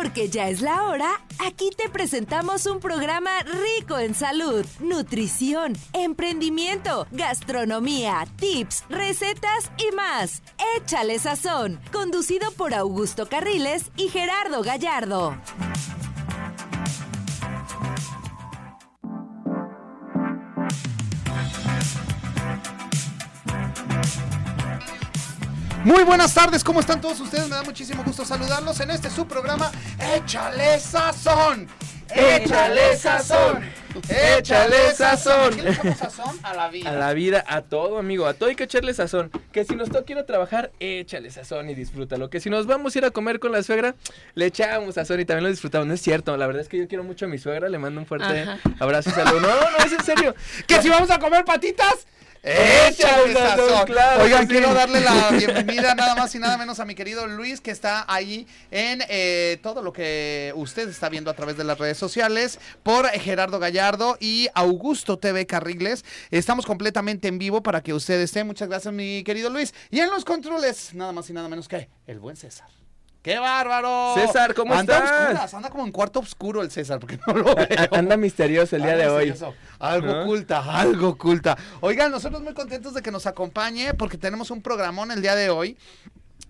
[0.00, 7.08] Porque ya es la hora, aquí te presentamos un programa rico en salud, nutrición, emprendimiento,
[7.10, 10.44] gastronomía, tips, recetas y más.
[10.76, 15.36] Échale sazón, conducido por Augusto Carriles y Gerardo Gallardo.
[25.88, 27.48] Muy buenas tardes, ¿cómo están todos ustedes?
[27.48, 29.72] Me da muchísimo gusto saludarlos en este su programa
[30.14, 31.66] Échale Sazón.
[32.14, 33.64] Échale Sazón.
[34.06, 35.56] Échale Sazón.
[35.56, 36.38] ¿Qué le echamos sazón?
[36.42, 36.90] A la vida.
[36.90, 38.26] A la vida, a todo, amigo.
[38.26, 39.30] A todo hay que echarle sazón.
[39.50, 42.28] Que si nos toca ir a trabajar, échale sazón y disfrútalo.
[42.28, 43.94] Que si nos vamos a ir a comer con la suegra,
[44.34, 45.88] le echamos sazón y también lo disfrutamos.
[45.88, 47.70] No es cierto, la verdad es que yo quiero mucho a mi suegra.
[47.70, 48.58] Le mando un fuerte Ajá.
[48.78, 49.40] abrazo y saludo.
[49.40, 50.34] No, no, es en serio.
[50.66, 52.06] ¿Que si vamos a comer patitas?
[52.42, 53.86] Échale sazón.
[53.86, 54.48] claro Oigan, sí.
[54.48, 58.04] quiero darle la bienvenida nada más y nada menos a mi querido Luis que está
[58.08, 62.58] ahí en eh, todo lo que usted está viendo a través de las redes sociales
[62.82, 66.04] por Gerardo Gallardo y Augusto TV Carriles.
[66.30, 68.44] Estamos completamente en vivo para que usted esté.
[68.44, 69.74] Muchas gracias, mi querido Luis.
[69.90, 72.77] Y en los controles, nada más y nada menos que el buen César.
[73.22, 74.14] ¡Qué bárbaro!
[74.14, 75.20] César, ¿cómo anda estás?
[75.22, 77.66] oscuras, anda como en cuarto oscuro el César, porque no lo veo.
[77.92, 79.34] Anda misterioso el día de hoy.
[79.80, 80.22] Algo ¿No?
[80.22, 81.58] oculta, algo oculta.
[81.80, 85.50] Oigan, nosotros muy contentos de que nos acompañe porque tenemos un programón el día de
[85.50, 85.76] hoy.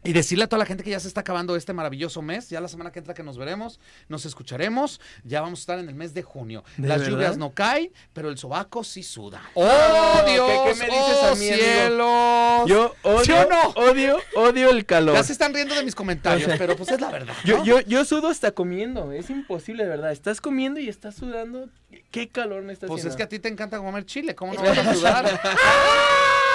[0.08, 2.48] Y decirle a toda la gente que ya se está acabando este maravilloso mes.
[2.48, 3.78] Ya la semana que entra que nos veremos,
[4.08, 5.00] nos escucharemos.
[5.22, 6.64] Ya vamos a estar en el mes de junio.
[6.78, 7.12] ¿De Las verdad?
[7.12, 9.42] lluvias no caen, pero el sobaco sí suda.
[9.52, 10.50] ¡Oh, ¡Oh, ¿qué- Dios!
[10.64, 11.62] qué me dices ¡Oh, a mí, amigo?
[11.62, 12.68] cielos!
[12.68, 13.68] Yo odio, ¿Sí o no?
[13.76, 15.14] odio, odio el calor.
[15.14, 17.34] Ya se están riendo de mis comentarios, O sea, pero pues es la verdad.
[17.44, 17.64] Yo, ¿no?
[17.64, 20.10] yo, yo sudo hasta comiendo, es imposible, de verdad.
[20.10, 21.68] Estás comiendo y estás sudando.
[22.10, 23.12] ¿Qué calor me estás Pues haciendo?
[23.12, 25.40] es que a ti te encanta comer chile, ¿cómo no vas a sudar?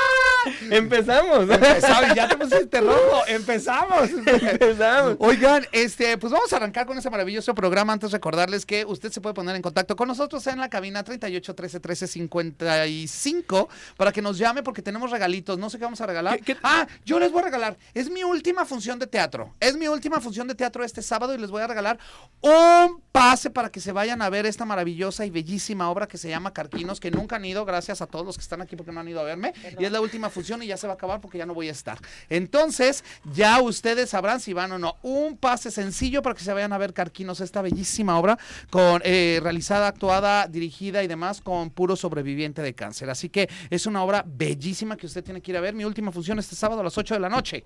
[0.72, 1.50] Empezamos.
[1.50, 3.24] Empezamos, ya te pusiste rojo.
[3.28, 4.10] Empezamos.
[4.10, 5.16] Empezamos.
[5.20, 7.94] Oigan, este, pues vamos a arrancar con ese maravilloso programa.
[7.94, 11.56] Antes recordarles que usted se puede poner en contacto con nosotros en la cabina 38
[11.56, 15.58] 13 13 55 para que nos llame porque tenemos regalitos.
[15.58, 16.38] No sé qué vamos a regalar.
[16.38, 17.78] ¿Qué- qué- Ah, yo les voy a regalar.
[17.94, 19.54] Es mi última función de teatro.
[19.60, 21.98] Es mi última función de teatro este sábado y les voy a regalar
[22.42, 26.30] un pase para que se vayan a ver esta maravillosa y bellísima obra que se
[26.30, 27.66] llama Carquinos, que nunca han ido.
[27.66, 29.54] Gracias a todos los que están aquí porque no han ido a verme.
[29.80, 31.70] Y es la última función y ya se va a acabar porque ya no voy
[31.70, 31.98] a estar.
[32.30, 34.98] Entonces, ya ustedes sabrán si van o no.
[35.04, 38.38] Un pase sencillo para que se vayan a ver Carquinos, esta bellísima obra
[38.70, 43.10] con eh, realizada, actuada, dirigida y demás con puro sobreviviente de cáncer.
[43.10, 45.74] Así que es una obra bellísima que usted tiene que ir a ver.
[45.74, 47.64] Mi última función este sábado a las 8 de la noche.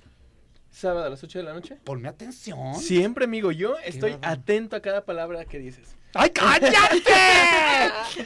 [0.70, 1.78] ¿Sábado a las 8 de la noche?
[1.84, 2.76] Ponme atención.
[2.76, 5.97] Siempre, amigo, yo estoy atento a cada palabra que dices.
[6.14, 6.74] ¡Ay, cállate!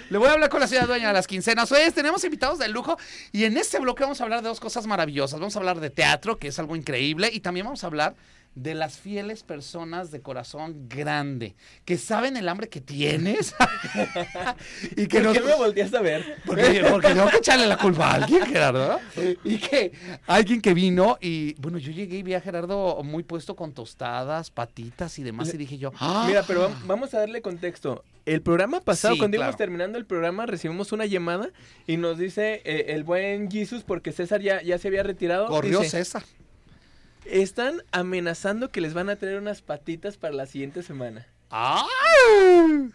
[0.10, 1.72] Le voy a hablar con la señora dueña de las quincenas.
[1.72, 2.98] Oye, tenemos invitados de lujo
[3.32, 5.40] y en este bloque vamos a hablar de dos cosas maravillosas.
[5.40, 8.16] Vamos a hablar de teatro, que es algo increíble, y también vamos a hablar
[8.54, 13.54] de las fieles personas de corazón grande, que saben el hambre que tienes
[14.98, 15.38] y que ¿Por nos...
[15.38, 16.36] qué me volteaste a ver?
[16.46, 19.00] Porque, porque tengo que echarle la culpa a alguien, Gerardo.
[19.44, 19.92] Y que
[20.28, 24.52] alguien que vino y, bueno, yo llegué y vi a Gerardo muy puesto con tostadas,
[24.52, 26.26] patitas y demás, y dije yo, ¡ah!
[26.28, 28.04] Mira, pero vam- vamos a darle contexto.
[28.26, 29.50] El programa pasado, Sí, cuando claro.
[29.50, 31.50] íbamos terminando el programa, recibimos una llamada
[31.88, 35.48] y nos dice eh, el buen Jesus, porque César ya, ya se había retirado.
[35.48, 36.24] corrió dice, César.
[37.26, 41.28] Están amenazando que les van a traer unas patitas para la siguiente semana.
[41.50, 42.90] ¡Ay!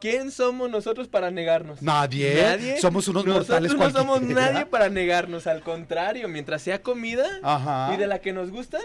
[0.00, 1.82] ¿Quién somos nosotros para negarnos?
[1.82, 2.42] Nadie.
[2.42, 2.80] Nadie.
[2.80, 5.46] Somos unos Nosotros mortales no somos nadie para negarnos.
[5.46, 7.92] Al contrario, mientras sea comida Ajá.
[7.94, 8.78] y de la que nos gusta,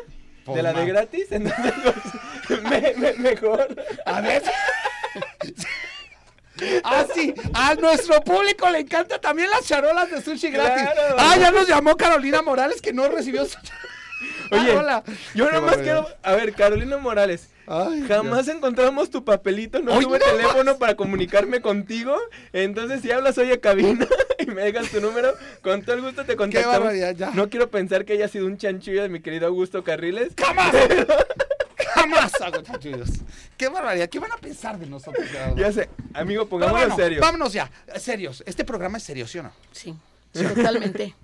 [0.45, 1.73] de la de gratis, entonces
[2.47, 3.75] pues, me- me- mejor.
[4.05, 4.43] A ver.
[6.83, 10.83] Ah, sí, a nuestro público le encanta también las charolas de sushi gratis.
[10.83, 11.15] Claro.
[11.19, 13.57] Ah, ya nos llamó Carolina Morales que no recibió su...
[14.51, 15.03] Oye, Ah, hola.
[15.33, 15.83] Yo Qué nomás barbaridad.
[16.03, 20.95] quiero, a ver, Carolina Morales, Ay, jamás encontramos tu papelito, no tuve no teléfono para
[20.95, 22.15] comunicarme contigo,
[22.53, 24.07] entonces si hablas hoy a cabina
[24.39, 26.77] y me dejas tu número, con todo el gusto te Qué contactamos.
[26.79, 27.31] barbaridad, ya.
[27.31, 30.33] No quiero pensar que haya sido un chanchullo de mi querido Augusto Carriles.
[30.37, 30.73] ¡Jamás!
[31.95, 33.09] Jamás hago chanchullos.
[33.57, 34.09] Qué barbaridad.
[34.09, 35.25] ¿Qué van a pensar de nosotros?
[35.55, 37.21] Ya sé, amigo, Pero pongámoslo bueno, serio.
[37.21, 37.71] Vámonos ya.
[37.97, 38.43] Serios.
[38.45, 39.51] Este programa es serio, ¿sí o no?
[39.71, 39.95] Sí,
[40.33, 41.15] totalmente.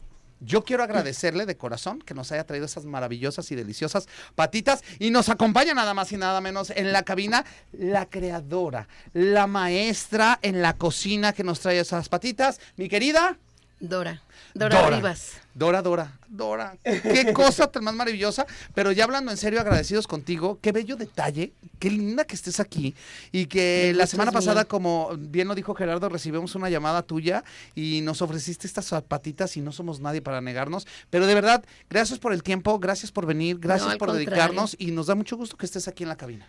[0.43, 5.11] Yo quiero agradecerle de corazón que nos haya traído esas maravillosas y deliciosas patitas y
[5.11, 10.63] nos acompaña nada más y nada menos en la cabina la creadora, la maestra en
[10.63, 13.37] la cocina que nos trae esas patitas, mi querida
[13.81, 14.21] Dora.
[14.53, 15.37] Dora, Rivas.
[15.55, 16.77] Dora, Dora, Dora.
[16.83, 18.45] Qué cosa tan más maravillosa.
[18.75, 20.59] Pero ya hablando en serio, agradecidos contigo.
[20.61, 21.53] Qué bello detalle.
[21.79, 22.93] Qué linda que estés aquí.
[23.31, 27.43] Y que la semana pasada, como bien lo dijo Gerardo, recibimos una llamada tuya
[27.73, 30.85] y nos ofreciste estas zapatitas y no somos nadie para negarnos.
[31.09, 34.29] Pero de verdad, gracias por el tiempo, gracias por venir, gracias por contrario.
[34.29, 36.47] dedicarnos y nos da mucho gusto que estés aquí en la cabina.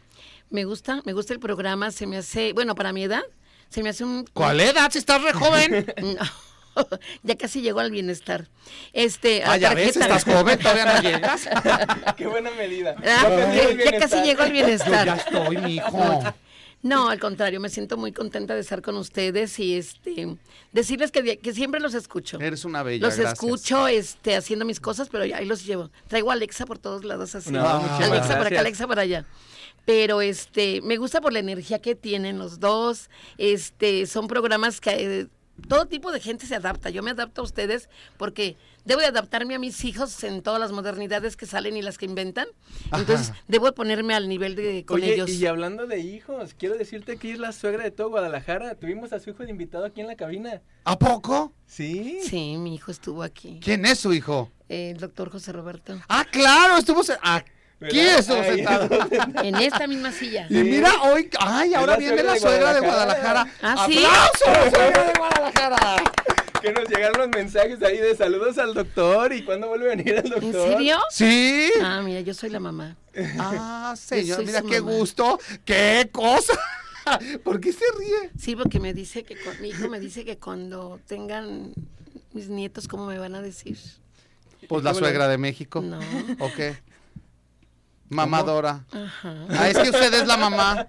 [0.51, 3.23] Me gusta, me gusta el programa, se me hace, bueno, para mi edad,
[3.71, 4.27] se me hace un...
[4.35, 4.91] ¿Cuál edad?
[4.93, 5.87] Si estás re joven.
[6.03, 6.21] No,
[7.23, 8.49] ya casi llegó al bienestar.
[8.93, 10.01] Este, a tarjeta.
[10.01, 11.49] estás joven, todavía no llegas.
[12.17, 12.95] Qué buena medida.
[13.05, 13.29] Ah,
[13.85, 15.07] Ya casi llegó al Yo bienestar.
[15.07, 16.23] ya estoy, mi hijo.
[16.83, 20.37] No, al contrario, me siento muy contenta de estar con ustedes y este
[20.73, 22.41] decirles que, que siempre los escucho.
[22.41, 23.35] Eres una bella, Los gracias.
[23.35, 25.91] escucho este, haciendo mis cosas, pero ya ahí los llevo.
[26.09, 27.53] Traigo a Alexa por todos lados así.
[27.53, 28.61] No, Alexa por acá, gracias.
[28.61, 29.25] Alexa por allá.
[29.85, 33.11] Pero este, me gusta por la energía que tienen los dos.
[33.39, 35.27] Este, son programas que eh,
[35.69, 36.91] todo tipo de gente se adapta.
[36.91, 37.89] Yo me adapto a ustedes
[38.19, 41.99] porque debo de adaptarme a mis hijos en todas las modernidades que salen y las
[41.99, 42.47] que inventan.
[42.93, 43.41] Entonces, Ajá.
[43.49, 45.31] debo de ponerme al nivel de con Oye, ellos.
[45.31, 48.75] y hablando de hijos, quiero decirte que es la suegra de todo Guadalajara.
[48.75, 50.61] Tuvimos a su hijo de invitado aquí en la cabina.
[50.85, 51.53] ¿A poco?
[51.67, 52.19] ¿Sí?
[52.23, 53.61] Sí, mi hijo estuvo aquí.
[53.63, 54.51] ¿Quién es su hijo?
[54.69, 55.99] El doctor José Roberto.
[56.09, 57.17] Ah, claro, estuvo se-
[57.83, 58.19] ¿Verdad?
[58.19, 58.89] estuvo Ahí sentado.
[59.45, 60.47] En esta misma silla.
[60.49, 63.45] Y mira, hoy, ay, ahora la viene la suegra de Guadalajara.
[63.45, 63.53] Guadalajara.
[63.63, 64.05] ¿Ah, sí?
[64.05, 66.05] ¡Aplausos, suegra de Guadalajara!
[66.63, 70.15] Que nos llegaron los mensajes ahí de saludos al doctor y cuándo vuelve a venir
[70.15, 70.45] el doctor.
[70.45, 70.99] ¿En serio?
[71.11, 71.73] Sí.
[71.83, 72.97] Ah, mira, yo soy la mamá.
[73.39, 74.93] Ah, señor, mira qué mamá.
[74.93, 76.53] gusto, qué cosa.
[77.43, 78.31] ¿Por qué se ríe?
[78.39, 81.73] Sí, porque me dice que mi hijo me dice que cuando tengan
[82.33, 83.77] mis nietos, ¿cómo me van a decir?
[84.69, 85.81] Pues la ¿Cómo le- suegra de México.
[85.81, 85.99] No.
[86.39, 86.77] ¿O qué?
[88.13, 88.85] Mamá Dora.
[88.93, 89.35] Ajá.
[89.51, 90.87] Ah, es que usted es la mamá.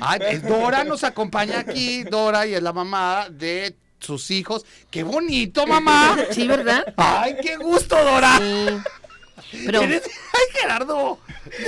[0.00, 4.64] Ay, es Dora nos acompaña aquí, Dora, y es la mamá de sus hijos.
[4.90, 6.16] ¡Qué bonito, mamá!
[6.30, 6.84] Sí, ¿verdad?
[6.96, 8.38] ¡Ay, qué gusto, Dora!
[8.38, 9.62] Sí.
[9.66, 11.18] Pero Eres- ¡Ay, Gerardo!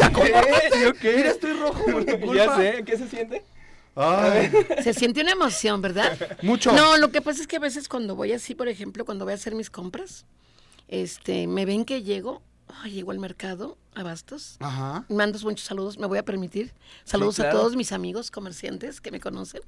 [0.00, 0.82] ¡Ya compórtate!
[0.82, 1.14] ¿Yo qué?
[1.16, 2.34] Mira, estoy rojo por tu culpa.
[2.34, 3.44] Ya sé, ¿qué se siente?
[3.94, 4.50] Ay,
[4.82, 6.16] se siente una emoción, ¿verdad?
[6.42, 6.72] mucho.
[6.72, 9.32] No, lo que pasa es que a veces cuando voy así, por ejemplo, cuando voy
[9.32, 10.24] a hacer mis compras,
[10.88, 12.42] este, me ven que llego,
[12.82, 15.04] ay, llego al mercado, a Bastos, Ajá.
[15.08, 16.74] mando muchos saludos, me voy a permitir.
[17.04, 17.50] Saludos claro.
[17.50, 19.62] a todos mis amigos comerciantes que me conocen.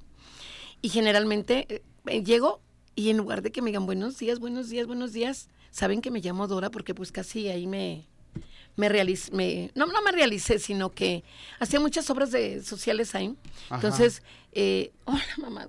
[0.83, 2.61] Y generalmente eh, eh, llego
[2.95, 6.11] y en lugar de que me digan buenos días, buenos días, buenos días, saben que
[6.11, 8.07] me llamo Dora porque pues casi ahí me,
[8.77, 11.23] me realicé, me, no, no me realicé, sino que
[11.59, 13.35] hacía muchas obras de sociales ahí.
[13.67, 13.75] Ajá.
[13.77, 14.23] Entonces,
[14.53, 15.67] eh, hola mamá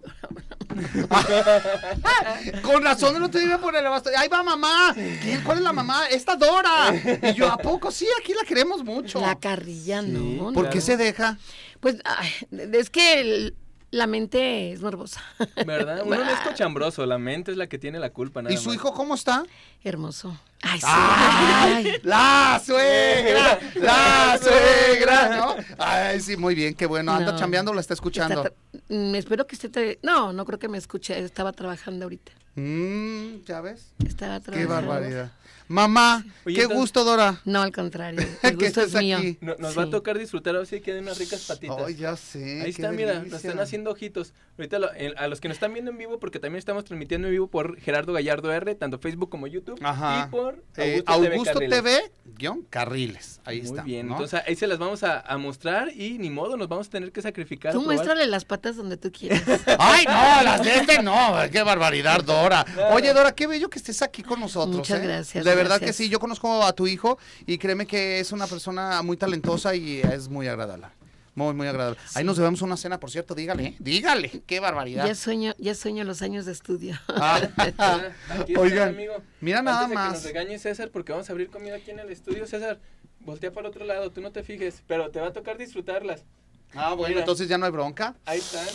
[2.62, 4.10] Con razón no te iba por el abasto.
[4.18, 4.94] Ahí va mamá.
[4.96, 6.08] ¿Quién- ¿Cuál es la mamá?
[6.08, 6.94] Esta Dora.
[7.24, 7.92] Y yo, ¿a poco?
[7.92, 9.20] Sí, aquí la queremos mucho.
[9.20, 10.54] La carrilla, Sí, no.
[10.54, 11.38] ¿Por qué se deja?
[11.80, 12.30] Pues ay,
[12.74, 13.56] es que el-
[13.92, 15.22] la mente es morbosa.
[15.66, 16.02] ¿Verdad?
[16.06, 18.42] Uno no es cochambroso, la mente es la que tiene la culpa.
[18.42, 18.76] Nada ¿Y su más.
[18.76, 19.44] hijo cómo está?
[19.84, 20.36] Hermoso.
[20.64, 20.88] Ay, sí.
[20.90, 21.94] ¡Ay!
[22.04, 23.60] ¡La suegra!
[23.76, 25.38] ¡La suegra!
[25.38, 25.56] ¿No?
[25.78, 27.12] Ay, sí, muy bien, qué bueno.
[27.14, 27.38] ¿Anda No.
[27.38, 28.46] chambeando o la está escuchando?
[28.46, 28.56] Está
[28.90, 29.72] mm, espero que esté.
[29.72, 31.18] tra- No, no creo que me escuche.
[31.20, 32.32] Estaba trabajando ahorita.
[32.56, 33.94] Mm, ¿Ya ves?
[34.06, 34.70] Estaba Qué trabajando.
[34.92, 35.32] barbaridad.
[35.72, 37.42] Mamá, Oye, qué entonces- gusto, Dora.
[37.46, 38.28] No, al contrario.
[38.42, 39.18] Que El gusto es mío.
[39.18, 39.38] aquí.
[39.42, 41.78] No- nos va a tocar disfrutar ahora sí que de unas ricas patitas.
[41.86, 42.62] Ay, ya sé.
[42.62, 43.32] Ahí está, mira, delicia.
[43.32, 44.34] nos están haciendo ojitos.
[44.58, 47.28] Ahorita lo- en- a los que nos están viendo en vivo, porque también estamos transmitiendo
[47.28, 49.80] en vivo por Gerardo Gallardo R, tanto Facebook como YouTube.
[49.82, 50.26] Ajá.
[50.28, 52.12] Y por Eh, Augusto, TV.
[52.38, 53.40] Guión Carriles.
[53.46, 53.84] Ahí Muy está.
[53.84, 54.14] bien, ¿no?
[54.14, 57.12] entonces ahí se las vamos a, a mostrar y ni modo, nos vamos a tener
[57.12, 57.72] que sacrificar.
[57.74, 59.42] Tú muéstrale las patas donde tú quieras.
[59.80, 62.66] Ay, no, las de este no, qué barbaridad, Dora.
[62.94, 64.76] Oye, Dora, qué bello que estés aquí con nosotros.
[64.78, 65.04] Muchas ¿eh?
[65.04, 65.98] gracias, De verdad gracias.
[65.98, 69.76] que sí, yo conozco a tu hijo y créeme que es una persona muy talentosa
[69.76, 70.88] y es muy agradable.
[71.34, 71.98] Muy, muy agradable.
[72.16, 73.76] Ahí nos debemos una cena, por cierto, dígale, ¿eh?
[73.80, 75.06] dígale, qué barbaridad.
[75.08, 77.00] Ya sueño, ya sueño los años de estudio.
[77.08, 78.14] Ah, aquí está,
[78.60, 79.14] Oigan, amigo.
[79.40, 80.14] mira nada Antes de que más.
[80.14, 82.80] nos regañe César porque vamos a abrir comida aquí en el estudio, César.
[83.22, 86.26] Voltea para el otro lado, tú no te fijes, pero te va a tocar disfrutarlas.
[86.74, 87.20] Ah, bueno, Mira.
[87.22, 88.16] entonces ya no hay bronca.
[88.26, 88.66] Ahí están.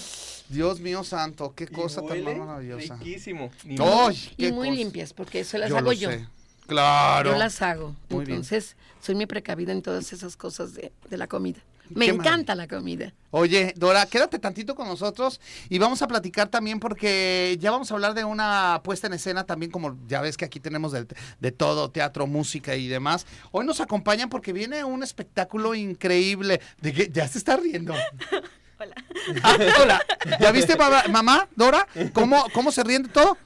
[0.48, 2.96] Dios mío santo, qué cosa tan maravillosa.
[2.96, 3.50] Riquísimo.
[3.64, 4.78] Ni ¡Ay, y muy cosa!
[4.80, 6.10] limpias, porque eso las Yo hago lo yo.
[6.10, 6.26] sé.
[6.66, 7.32] Claro.
[7.32, 7.94] Yo las hago.
[8.08, 8.38] Muy bien.
[8.38, 11.60] Entonces, soy muy precavida en todas esas cosas de, de la comida.
[11.90, 13.12] Me Qué encanta la comida.
[13.30, 17.94] Oye, Dora, quédate tantito con nosotros y vamos a platicar también porque ya vamos a
[17.94, 21.06] hablar de una puesta en escena también, como ya ves que aquí tenemos de,
[21.38, 23.26] de todo, teatro, música y demás.
[23.52, 26.60] Hoy nos acompañan porque viene un espectáculo increíble.
[26.80, 27.10] ¿De qué?
[27.12, 27.94] Ya se está riendo.
[28.78, 28.94] Hola.
[29.42, 30.02] Ah, hola.
[30.38, 31.88] ¿Ya viste, mamá, mamá, Dora?
[32.12, 33.38] ¿Cómo, ¿Cómo se ríen de todo?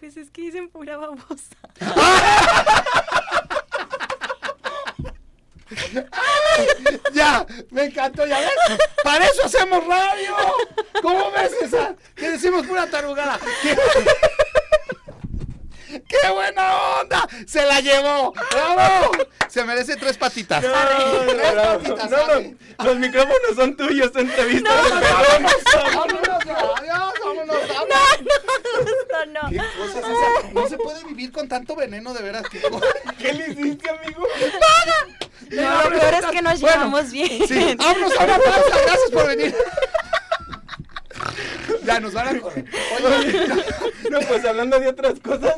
[0.00, 1.56] Pues es que dicen pura babosa.
[7.12, 8.50] Ya, me encantó, ya ves.
[9.02, 10.36] Para eso hacemos radio.
[11.00, 11.94] ¿Cómo ves esa?
[12.14, 13.38] Que decimos pura tarugada.
[13.62, 13.76] ¿Qué?
[16.08, 17.28] ¡Qué buena onda!
[17.46, 18.32] ¡Se la llevó!
[18.50, 19.10] ¡Bravo!
[19.48, 20.62] Se merece tres patitas.
[20.62, 20.72] No,
[21.26, 24.70] Tres no, patitas, no, no, los micrófonos son tuyos, tu entrevista.
[24.74, 25.52] ¡Vámonos!
[26.78, 27.14] ¡Adiós!
[27.24, 27.56] ¡Vámonos!
[29.32, 29.50] No, no.
[29.50, 30.52] ¿Qué cosa es esa?
[30.52, 32.42] No se puede vivir con tanto veneno, de veras.
[32.50, 32.60] ¿Qué?
[33.18, 34.26] ¿Qué le hiciste, amigo?
[35.50, 37.46] No, lo peor es que nos Bueno, llevamos bien.
[37.46, 38.78] Sí, vámonos a una pausa.
[38.86, 39.54] Gracias por venir.
[41.84, 42.64] Ya nos van a correr.
[43.04, 43.46] Oye,
[44.10, 45.56] No, pues hablando de otras cosas,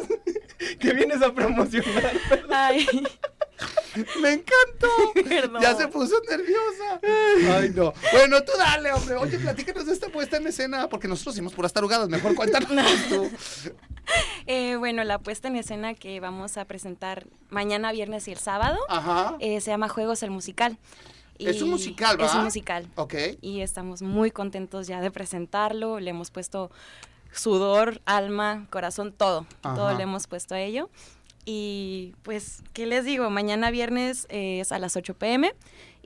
[0.81, 2.13] ¿qué vienes a promocionar?
[2.51, 2.87] Ay,
[4.21, 4.89] me encantó.
[5.29, 5.63] perdón.
[5.63, 7.01] Ya se puso nerviosa.
[7.59, 7.93] Ay, no.
[8.13, 9.17] Bueno, tú dale, hombre.
[9.17, 12.09] Oye, platícanos de esta puesta en escena, porque nosotros hicimos puras tarugadas.
[12.09, 12.69] Mejor cuéntanos
[13.09, 13.31] tú.
[14.47, 18.79] Eh, bueno, la puesta en escena que vamos a presentar mañana, viernes y el sábado
[18.89, 19.37] Ajá.
[19.41, 20.79] eh, se llama Juegos el Musical.
[21.39, 22.39] Es un Y- musical, Es ¿verdad?
[22.39, 22.89] un musical.
[22.97, 23.15] Ok.
[23.41, 25.99] Y estamos muy contentos ya de presentarlo.
[25.99, 26.71] Le hemos puesto
[27.33, 29.47] sudor, alma, corazón, todo.
[29.63, 29.75] Ajá.
[29.75, 30.91] Todo le hemos puesto a ello.
[31.45, 33.29] Y pues, ¿qué les digo?
[33.31, 35.55] Mañana viernes eh, es a las 8 pm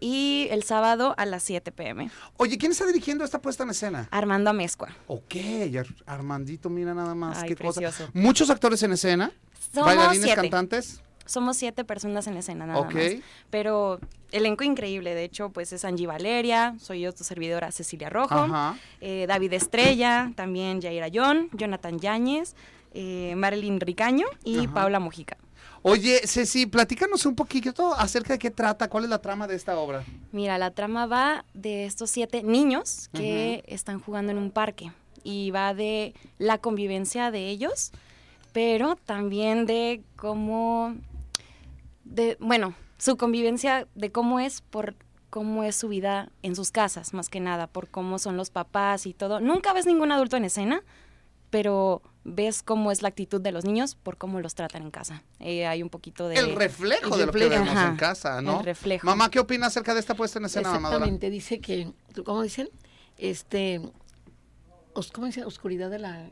[0.00, 2.10] y el sábado a las 7 pm.
[2.36, 4.08] Oye, ¿quién está dirigiendo esta puesta en escena?
[4.10, 4.88] Armando Amezcua.
[5.06, 5.36] Ok,
[5.78, 7.38] Ar- Armandito, mira nada más.
[7.38, 7.80] Ay, qué cosa.
[7.80, 8.10] precioso.
[8.14, 9.30] Muchos actores en escena.
[9.72, 10.40] Somos bailarines, siete.
[10.40, 11.02] cantantes.
[11.24, 12.94] Somos siete personas en escena nada Ok.
[12.94, 13.04] más.
[13.50, 14.00] Pero
[14.32, 15.14] elenco increíble.
[15.14, 18.46] De hecho, pues es Angie Valeria, soy yo tu servidora Cecilia Rojo,
[19.02, 22.54] eh, David Estrella, también Jair Ayón, Jonathan Yáñez,
[23.00, 24.74] eh, Marilyn Ricaño y Ajá.
[24.74, 25.36] Paula Mujica.
[25.82, 29.78] Oye, Ceci, platícanos un poquito acerca de qué trata, cuál es la trama de esta
[29.78, 30.04] obra.
[30.32, 34.90] Mira, la trama va de estos siete niños que están jugando en un parque
[35.22, 37.92] y va de la convivencia de ellos,
[38.52, 40.96] pero también de cómo,
[42.02, 44.96] de, bueno, su convivencia de cómo es por
[45.30, 49.06] cómo es su vida en sus casas, más que nada, por cómo son los papás
[49.06, 49.38] y todo.
[49.38, 50.82] Nunca ves ningún adulto en escena,
[51.50, 55.22] pero ves cómo es la actitud de los niños por cómo los tratan en casa.
[55.40, 56.36] Eh, hay un poquito de...
[56.36, 58.60] el reflejo el de lo que vemos Ajá, en casa, ¿no?
[58.60, 59.06] el reflejo.
[59.06, 60.96] Mamá, ¿qué opina acerca de esta puesta en escena, mamadora?
[61.06, 61.90] Exactamente, dice que,
[62.24, 62.68] ¿cómo dicen?
[63.16, 63.80] Este,
[64.94, 65.44] os- ¿cómo dicen?
[65.44, 66.30] Oscuridad de la...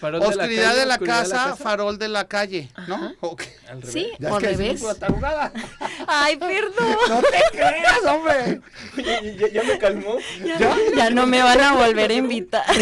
[0.00, 2.94] Farol de la Oscuridad calle, de la oscuridad de casa, farol de la calle, ¿no?
[2.96, 3.14] Ajá.
[3.20, 3.42] Ok.
[3.70, 3.92] Al revés.
[3.92, 4.82] Sí, Ya o es al revés.
[6.06, 6.96] Ay, perdón.
[7.08, 8.60] No te creas, hombre.
[8.98, 10.16] Oye, ¿ya, ya me calmó.
[10.44, 10.76] ¿Ya?
[10.94, 12.64] Ya no me van a volver a invitar.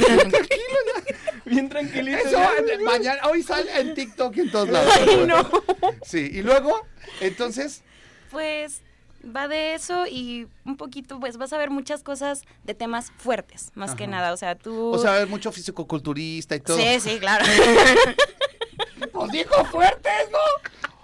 [1.50, 2.18] Bien tranquilito.
[2.18, 2.50] Eso ya.
[2.58, 4.92] eh, mañana, hoy sale en TikTok y en todos lados.
[4.98, 5.48] Ay, no.
[6.02, 6.86] Sí, y luego,
[7.20, 7.82] entonces,
[8.30, 8.80] Pues
[9.36, 13.70] va de eso y un poquito, pues vas a ver muchas cosas de temas fuertes,
[13.74, 14.32] más que nada.
[14.32, 14.92] O sea, tú.
[14.92, 16.78] o sea, haber mucho fisicoculturista y todo.
[16.78, 17.44] sí, sí, claro.
[19.12, 20.38] Pues dijo fuertes, ¿no?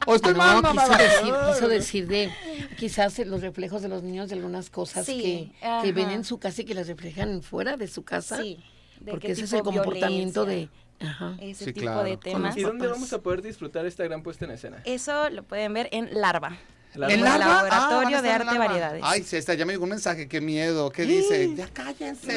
[0.06, 0.96] O estoy No, mal, quiso mamá.
[0.96, 2.32] decir, quiso decir de
[2.78, 6.38] quizás los reflejos de los niños de algunas cosas Sí, que, que ven en su
[6.38, 8.38] casa y que las reflejan fuera de su casa.
[8.40, 8.62] Sí.
[9.06, 10.68] De porque qué ese es el comportamiento de...
[11.00, 11.34] Ajá.
[11.40, 12.04] Ese Sí, tipo claro.
[12.04, 12.56] de temas.
[12.56, 12.96] ¿Y dónde papás.
[12.98, 14.82] vamos a poder disfrutar esta gran puesta en escena?
[14.84, 16.56] Eso lo pueden ver en Larva.
[16.94, 17.46] La ¿En Larva?
[17.68, 18.56] Laboratorio Ah, de Arte.
[18.58, 19.02] Variedades.
[19.04, 21.54] Ay, sí, está, ya me llegó un mensaje, qué miedo, ¿qué dice?
[21.54, 22.34] Ya cállense.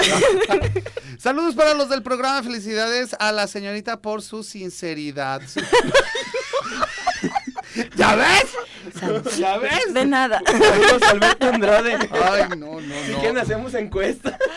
[1.18, 5.42] Saludos para los del programa, felicidades a la señorita por su sinceridad.
[7.96, 9.38] ¿Ya ves?
[9.38, 9.94] ¿Ya ves?
[9.94, 10.42] De nada.
[10.46, 11.98] Saludos a Alberto Andrade.
[12.12, 13.20] Ay, no, no, Si no.
[13.20, 14.38] quieren hacemos encuesta.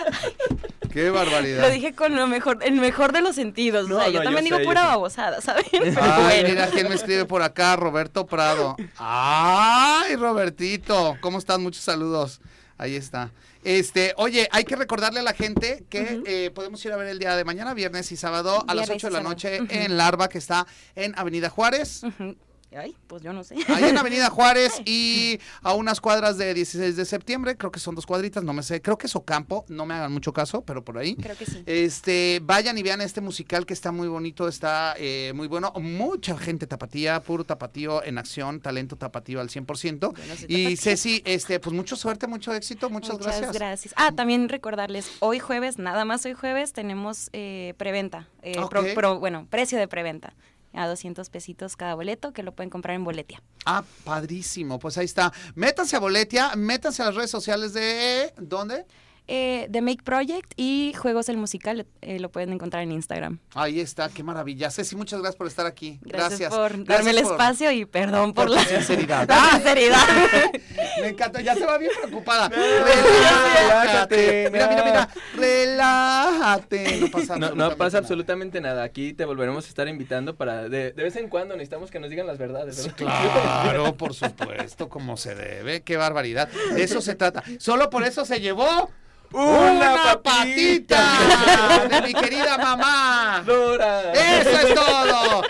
[0.92, 1.62] Qué barbaridad.
[1.62, 3.88] Lo dije con lo mejor, el mejor de los sentidos.
[3.88, 5.64] No, o sea, yo también yo digo sé, pura babosada, ¿saben?
[5.72, 6.48] Ay, bueno.
[6.48, 8.76] mira quién me escribe por acá, Roberto Prado.
[8.98, 11.62] Ay, Robertito, ¿cómo están?
[11.62, 12.40] Muchos saludos.
[12.78, 13.30] Ahí está.
[13.64, 17.18] Este, oye, hay que recordarle a la gente que eh, podemos ir a ver el
[17.18, 20.28] día de mañana, viernes y sábado a las Viernes 8 de la noche en Larva,
[20.28, 22.02] que está en Avenida Juárez.
[22.02, 22.36] Ujú.
[22.76, 23.54] Ay, pues yo no sé.
[23.68, 27.94] Ahí en Avenida Juárez y a unas cuadras de 16 de septiembre, creo que son
[27.94, 30.84] dos cuadritas, no me sé, creo que es Ocampo, no me hagan mucho caso, pero
[30.84, 31.14] por ahí.
[31.16, 31.62] Creo que sí.
[31.66, 35.72] Este, vayan y vean este musical que está muy bonito, está eh, muy bueno.
[35.80, 39.98] Mucha gente tapatía, puro tapatío en acción, talento tapatío al 100%.
[40.00, 40.76] Yo no Y.
[40.76, 43.94] Ceci, este, pues mucha suerte, mucho éxito, muchas, gracias.
[43.96, 48.28] Ah, también recordarles, hoy jueves, nada más hoy jueves, tenemos eh, preventa.
[48.42, 48.70] eh, Ok.
[48.70, 50.34] pro- pro- bueno, precio de preventa.
[50.74, 53.42] A 200 pesitos cada boleto, que lo pueden comprar en Boletia.
[53.64, 55.32] Ah, padrísimo, pues ahí está.
[55.54, 58.32] Métanse a Boletia, métanse a las redes sociales de...
[58.38, 58.86] ¿Dónde?
[59.28, 63.38] Eh, The Make Project y Juegos el Musical eh, lo pueden encontrar en Instagram.
[63.54, 64.70] Ahí está, qué maravilla.
[64.70, 65.98] Ceci, muchas gracias por estar aquí.
[66.02, 66.50] Gracias, Gracias.
[66.54, 69.28] por Gracias darme el por- espacio y perdón por, por la sinceridad.
[69.28, 69.50] la Ah.
[69.52, 70.06] sinceridad.
[71.00, 72.48] Me encanta, ya se va bien preocupada.
[73.62, 75.08] relájate, Mira, mira, mira.
[75.36, 76.98] Relájate.
[77.00, 77.98] No pasa No, no pasa nada.
[77.98, 78.82] absolutamente nada.
[78.82, 80.68] Aquí te volveremos a estar invitando para.
[80.68, 82.76] De, de vez en cuando necesitamos que nos digan las verdades.
[82.84, 82.96] ¿verdad?
[82.96, 85.82] Claro, por supuesto, como se debe.
[85.82, 86.48] Qué barbaridad.
[86.74, 87.42] De eso se trata.
[87.58, 88.90] Solo por eso se llevó
[89.32, 93.42] una, patita de mi querida mamá.
[93.44, 94.12] Dora.
[94.12, 95.42] Eso es todo.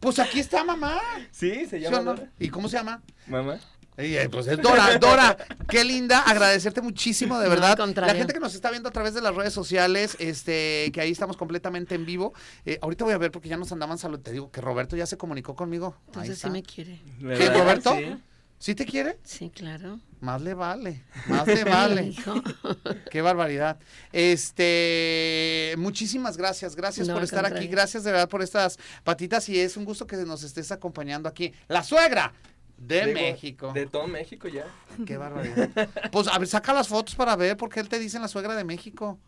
[0.00, 1.00] Pues aquí está mamá.
[1.30, 2.00] Sí, se ¿Sí llama?
[2.00, 2.30] Dora.
[2.38, 3.02] ¿Y cómo se llama?
[3.26, 3.58] Mamá.
[3.98, 5.36] Y, eh, pues es Dora, Dora,
[5.68, 7.76] qué linda, agradecerte muchísimo, de verdad.
[7.96, 11.10] La gente que nos está viendo a través de las redes sociales, este, que ahí
[11.10, 12.32] estamos completamente en vivo.
[12.64, 14.22] Eh, ahorita voy a ver porque ya nos andaban saludando.
[14.22, 15.96] Te digo que Roberto ya se comunicó conmigo.
[15.98, 16.46] Ahí Entonces está.
[16.46, 17.00] sí me quiere.
[17.18, 17.58] ¿Verdad?
[17.58, 17.96] Roberto?
[17.96, 18.16] Sí.
[18.58, 19.18] ¿Sí te quiere?
[19.22, 20.00] Sí, claro.
[20.20, 22.02] Más le vale, más le vale.
[22.08, 22.34] Hijo.
[23.10, 23.78] Qué barbaridad.
[24.12, 29.60] Este, muchísimas gracias, gracias No, por estar aquí, gracias de verdad por estas patitas y
[29.60, 31.52] es un gusto que nos estés acompañando aquí.
[31.68, 32.32] La suegra
[32.76, 33.72] de Digo, México.
[33.72, 34.66] De todo México ya.
[35.06, 35.70] Qué barbaridad.
[36.10, 38.56] Pues a ver, saca las fotos para ver por qué él te dice la suegra
[38.56, 39.18] de México.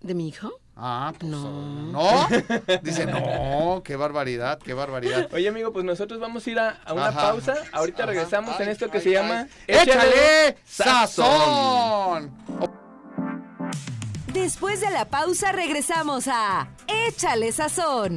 [0.00, 0.60] ¿De mi hijo?
[0.78, 1.50] Ah, pues No.
[1.90, 2.28] no.
[2.82, 5.28] Dice, no, qué barbaridad, qué barbaridad.
[5.32, 7.20] Oye, amigo, pues nosotros vamos a ir a, a una Ajá.
[7.22, 7.54] pausa.
[7.72, 8.12] Ahorita Ajá.
[8.12, 9.14] regresamos en Ay, esto que ay, se ay.
[9.14, 12.30] llama ¡Échale sazón!
[14.34, 18.16] Después de la pausa regresamos a Échale Sazón.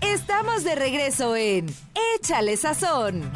[0.00, 1.66] Estamos de regreso en
[2.16, 3.30] Échale Sazón.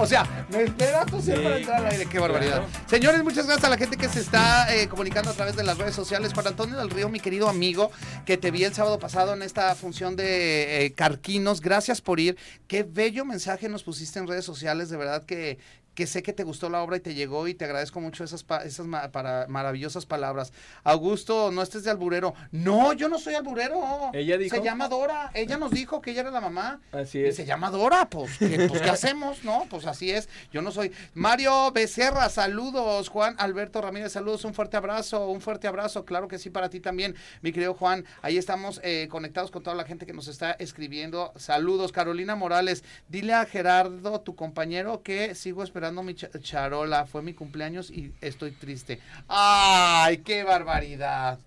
[0.00, 2.06] O sea, me esperas tú siempre Sí, para entrar al aire.
[2.06, 2.56] Qué barbaridad.
[2.66, 2.88] claro.
[2.88, 5.78] Señores, muchas gracias a la gente que se está eh, comunicando a través de las
[5.78, 6.32] redes sociales.
[6.34, 7.90] Juan Antonio del Río, mi querido amigo,
[8.26, 11.60] que te vi el sábado pasado en esta función de eh, Carquinos.
[11.60, 12.36] Gracias por ir.
[12.66, 14.88] Qué bello mensaje nos pusiste en redes sociales.
[14.90, 15.58] De verdad que,
[15.94, 18.44] que sé que te gustó la obra y te llegó y te agradezco mucho esas,
[18.44, 20.52] pa- esas ma- para- maravillosas palabras.
[20.84, 22.34] Augusto, no estés de alburero.
[22.52, 24.10] No, yo no soy alburero.
[24.12, 24.56] Ella dijo.
[24.56, 25.30] Se llama Dora.
[25.34, 26.80] Ella nos dijo que ella era la mamá.
[26.92, 27.36] Así Y es.
[27.36, 29.44] se llama Dora, pues, ¿qué, pues, ¿qué hacemos?
[29.44, 30.28] No, pues así es.
[30.52, 30.92] Yo no soy.
[31.14, 33.08] Mario Becerra, saludos.
[33.08, 34.44] Juan Alberto Ramírez, saludos.
[34.44, 36.04] Un fuerte abrazo, un fuerte abrazo.
[36.04, 38.04] Claro que sí, para ti también, mi querido Juan.
[38.22, 41.32] Ahí estamos eh, conectados con toda la gente que nos está escribiendo.
[41.36, 41.92] Saludos.
[41.92, 47.06] Carolina Morales, dile a Gerardo, tu compañero, que sigo esperando mi cha- charola.
[47.06, 49.00] Fue mi cumpleaños y estoy triste.
[49.28, 51.38] ¡Ay, qué barbaridad!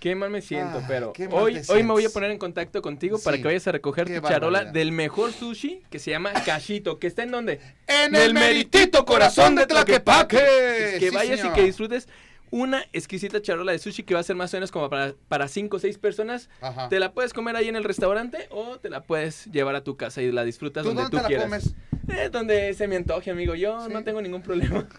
[0.00, 3.18] Qué mal me siento, Ah, pero hoy, hoy me voy a poner en contacto contigo
[3.18, 4.72] para que vayas a recoger tu charola barbaridad.
[4.72, 7.60] del mejor sushi que se llama Cachito, que está en donde?
[7.88, 10.38] En el meritito corazón de Tlaquepaque.
[11.00, 11.52] Que Sí, vayas señor.
[11.56, 12.08] y que disfrutes
[12.50, 15.48] una exquisita charola de sushi que va a ser más o menos como para, para
[15.48, 16.48] cinco o seis personas.
[16.60, 16.88] Ajá.
[16.88, 19.96] Te la puedes comer ahí en el restaurante o te la puedes llevar a tu
[19.96, 21.44] casa y la disfrutas ¿Tú donde dónde tú te la quieras.
[21.46, 21.74] comes?
[22.08, 23.54] Eh, donde se me antoje, amigo.
[23.54, 23.92] Yo Sí.
[23.92, 24.86] no tengo ningún problema.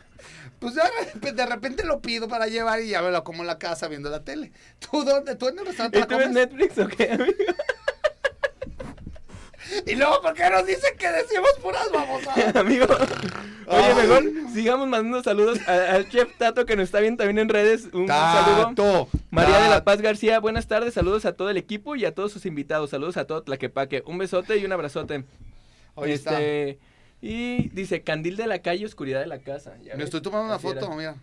[0.59, 3.47] Pues de repente, de repente lo pido para llevar y ya me lo como en
[3.47, 4.51] la casa viendo la tele.
[4.79, 5.35] ¿Tú dónde?
[5.35, 6.29] ¿Tú en el restaurante ¿Y tú ves?
[6.31, 7.33] Netflix o qué, amigo?
[9.85, 12.55] Y luego, ¿por qué nos dicen que decimos puras babosadas?
[12.55, 12.87] Amigo,
[13.67, 17.87] oye, mejor sigamos mandando saludos al chef Tato que nos está viendo también en redes.
[17.93, 18.67] Un saludo.
[18.69, 19.85] Tato, María de la Tato.
[19.85, 23.15] Paz García, buenas tardes, saludos a todo el equipo y a todos sus invitados, saludos
[23.17, 25.23] a todo Tlaquepaque, un besote y un abrazote.
[25.95, 26.39] Ahí está.
[27.21, 29.75] Y dice, candil de la calle, oscuridad de la casa.
[29.83, 30.59] Ya Me ves, estoy tomando una era.
[30.81, 31.15] foto, mira.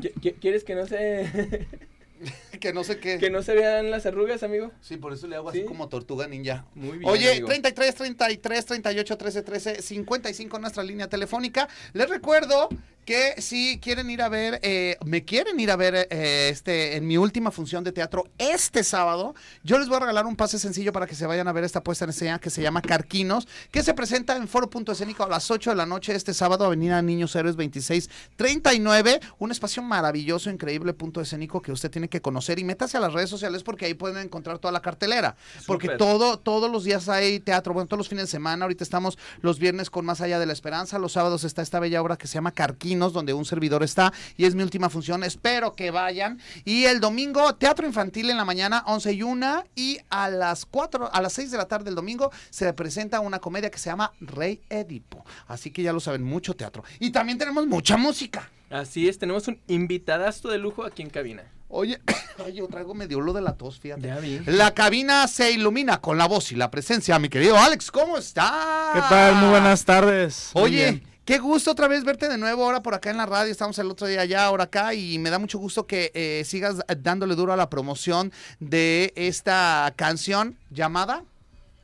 [0.00, 1.66] ¿Qui- qui- ¿Quieres que no se
[2.60, 3.18] Que no sé qué.
[3.18, 4.70] que no se vean las arrugas, amigo?
[4.82, 5.64] Sí, por eso le hago así Sí.
[5.64, 6.66] como tortuga ninja.
[6.74, 7.10] Muy bien.
[7.10, 7.46] Oye, amigo.
[7.48, 11.68] 33 33 38 13 13 55 nuestra línea telefónica.
[11.94, 12.68] Les recuerdo
[13.06, 17.06] que si quieren ir a ver, eh, me quieren ir a ver eh, este en
[17.06, 20.92] mi última función de teatro este sábado, yo les voy a regalar un pase sencillo
[20.92, 23.82] para que se vayan a ver esta puesta en escena que se llama Carquinos, que
[23.82, 27.00] se presenta en Foro Punto Escénico a las 8 de la noche este sábado, Avenida
[27.00, 32.58] Niños Héroes 26 39, un espacio maravilloso, increíble punto escénico que usted tiene que conocer
[32.58, 36.38] y métase a las redes sociales porque ahí pueden encontrar toda la cartelera, porque todo,
[36.38, 39.88] todos los días hay teatro, bueno, todos los fines de semana, ahorita estamos los viernes
[39.88, 42.52] con Más Allá de la Esperanza, los sábados está esta bella obra que se llama
[42.52, 47.00] Carquinos, donde un servidor está, y es mi última función, espero que vayan, y el
[47.00, 51.32] domingo, teatro infantil en la mañana, 11 y 1, y a las 4, a las
[51.32, 55.24] 6 de la tarde del domingo, se presenta una comedia que se llama Rey Edipo,
[55.46, 58.50] así que ya lo saben, mucho teatro, y también tenemos mucha música.
[58.70, 61.42] Así es, tenemos un invitadazo de lujo aquí en cabina.
[61.70, 62.00] Oye,
[62.54, 64.06] yo traigo medio lo de la tos, fíjate.
[64.08, 64.40] Ya vi.
[64.46, 68.90] La cabina se ilumina con la voz y la presencia, mi querido Alex, ¿cómo está?
[68.92, 69.36] ¿Qué tal?
[69.36, 70.50] Muy buenas tardes.
[70.54, 73.52] Oye, qué gusto otra vez verte de nuevo ahora por acá en la radio.
[73.52, 76.80] Estamos el otro día allá, ahora acá, y me da mucho gusto que eh, sigas
[76.98, 81.24] dándole duro a la promoción de esta canción llamada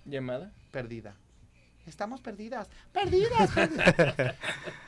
[0.05, 0.53] ¿Llamada?
[0.71, 1.17] Perdida.
[1.87, 4.35] Estamos perdidas, perdidas, perdidas.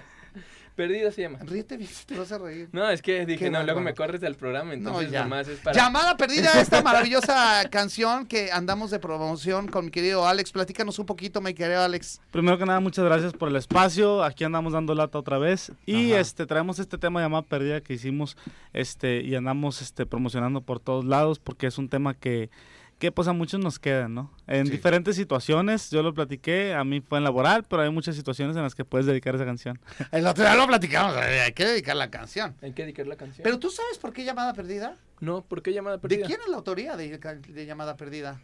[0.79, 1.41] Perdida se llama.
[1.43, 2.69] Ríete bien, te vas a reír.
[2.71, 5.25] No, es que dije, Qué no, luego me corres del programa, No, entonces ya.
[5.25, 5.77] nomás es para...
[5.77, 10.53] Llamada perdida, esta maravillosa canción que andamos de promoción con mi querido Alex.
[10.53, 12.21] Platícanos un poquito, mi querido Alex.
[12.31, 14.23] Primero que nada, muchas gracias por el espacio.
[14.23, 15.73] Aquí andamos dando lata otra vez.
[15.85, 16.21] Y Ajá.
[16.21, 18.37] este traemos este tema llamado Perdida que hicimos
[18.73, 22.51] este y andamos este promocionando por todos lados porque es un tema que,
[22.98, 24.32] que pues a muchos nos quedan, ¿no?
[24.46, 24.72] En Sí.
[24.72, 28.62] diferentes situaciones, yo lo platiqué, a mí fue en laboral, pero hay muchas situaciones en
[28.62, 29.78] las que puedes dedicar esa canción.
[30.12, 32.56] El otro día lo platicamos, eh, hay que dedicar la canción.
[32.62, 33.42] Hay que dedicar la canción.
[33.44, 34.96] Pero tú sabes por qué llamada perdida?
[35.20, 36.26] no, ¿por qué llamada ¿De perdida?
[36.26, 38.40] quién es la autoría de, de llamada perdida?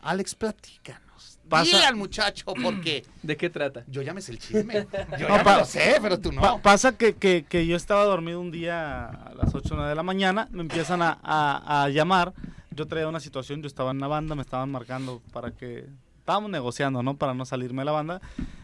[0.00, 1.38] Alex, platícanos.
[1.48, 3.04] Pasa- Dile al muchacho por qué.
[3.22, 3.82] ¿De qué trata?
[3.88, 4.86] Yo ya me sé el chisme.
[5.18, 6.40] Yo No, ya pa- me lo sé, pero tú no.
[6.40, 9.88] Pa- pasa que, que- que yo estaba dormido un día a las 8 o 9
[9.90, 12.32] de la mañana, me empiezan a, a- a llamar,
[12.78, 15.86] yo traía una situación, yo estaba en la banda, me estaban marcando para que...
[16.20, 17.16] Estábamos negociando, ¿no?
[17.16, 18.20] Para no salirme de la banda,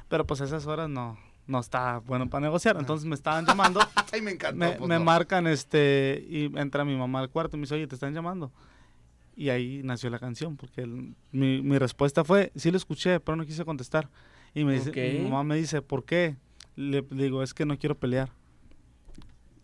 [0.08, 3.80] pero pues a esas horas no, no está bueno para negociar, entonces me estaban llamando,
[4.12, 4.58] Ay, me encantó.
[4.58, 5.04] me, pues, me no.
[5.04, 8.52] marcan este y entra mi mamá al cuarto y me dice, oye, te están llamando.
[9.36, 13.34] Y ahí nació la canción, porque el- mi, mi respuesta fue, sí lo escuché, pero
[13.34, 14.08] no quise contestar.
[14.54, 14.96] Y me dice, Ok.
[14.96, 16.36] mi mamá me dice, ¿por qué?
[16.76, 18.30] Le, le digo, es que no quiero pelear.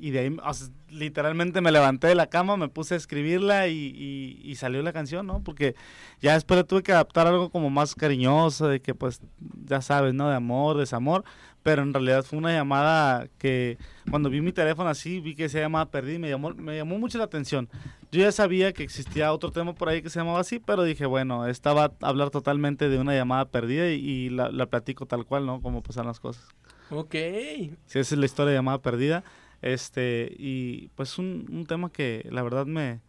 [0.00, 3.68] Y de ahí, o sea, literalmente me levanté de la cama, me puse a escribirla
[3.68, 5.42] y, y- y salió la canción, ¿no?
[5.44, 5.74] Porque
[6.20, 9.20] ya después tuve que adaptar algo como más cariñoso, de que pues,
[9.66, 10.28] ya sabes, ¿no?
[10.28, 11.24] De amor, desamor.
[11.62, 13.76] Pero en realidad fue una llamada que
[14.10, 16.98] cuando vi mi teléfono así, vi que esa llamada perdí y me llamó, me llamó
[16.98, 17.68] mucho la atención.
[18.10, 21.04] Yo ya sabía que existía otro tema por ahí que se llamaba así, pero dije,
[21.04, 25.04] bueno, esta va a hablar totalmente de una llamada perdida y, y la, la platico
[25.04, 25.60] tal cual, ¿no?
[25.60, 26.42] Como pasan las cosas.
[26.88, 27.12] Ok.
[27.12, 29.22] Sí, esa es la historia de llamada perdida.
[29.62, 33.00] Este, y pues un, un tema que la verdad me,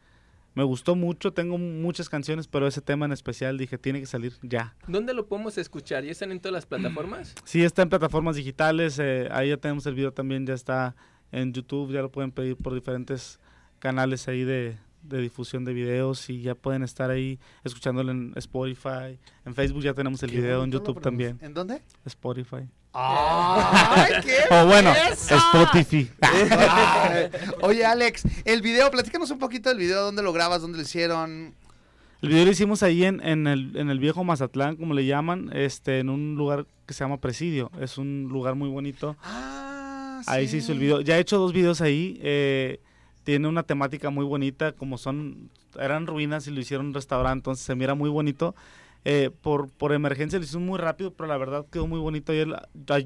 [0.54, 1.32] me gustó mucho.
[1.34, 4.76] Tengo muchas canciones, pero ese tema en especial dije, tiene que salir ya.
[4.88, 6.04] ¿Dónde lo podemos escuchar?
[6.04, 7.34] ¿Ya están en todas las plataformas?
[7.46, 9.00] Sí, está en plataformas digitales.
[9.00, 10.96] eh, ahí ya tenemos el video también, ya está
[11.32, 11.92] en YouTube.
[11.94, 13.40] Ya lo pueden pedir por diferentes
[13.80, 19.18] canales ahí de, de difusión de videos y ya pueden estar ahí escuchándolo en Spotify.
[19.46, 21.38] En Facebook ya tenemos el video, en YouTube también.
[21.42, 21.82] ¿En dónde?
[22.06, 22.68] Spotify.
[22.94, 25.36] ¡Ay, qué O bueno, belleza!
[25.38, 26.10] Spotify.
[27.62, 31.54] Oye, Alex, el video, platícanos un poquito del video, dónde lo grabas, dónde lo hicieron.
[32.22, 35.50] El video lo hicimos ahí en, en, el, en el viejo Mazatlán, como le llaman,
[35.54, 37.72] este, en un lugar que se llama Presidio.
[37.80, 39.16] Es un lugar muy bonito.
[39.24, 40.52] Ah, Ahí sí.
[40.52, 41.02] se hizo el video.
[41.02, 42.20] Ya he hecho dos videos ahí.
[42.22, 42.80] eh,
[43.24, 47.66] tiene una temática muy bonita, como son, eran ruinas y lo hicieron un restaurante, entonces
[47.66, 48.56] se mira muy bonito.
[49.04, 52.32] Eh, por, por emergencia lo hicimos muy rápido, pero la verdad quedó muy bonito.
[52.32, 52.48] Ayer,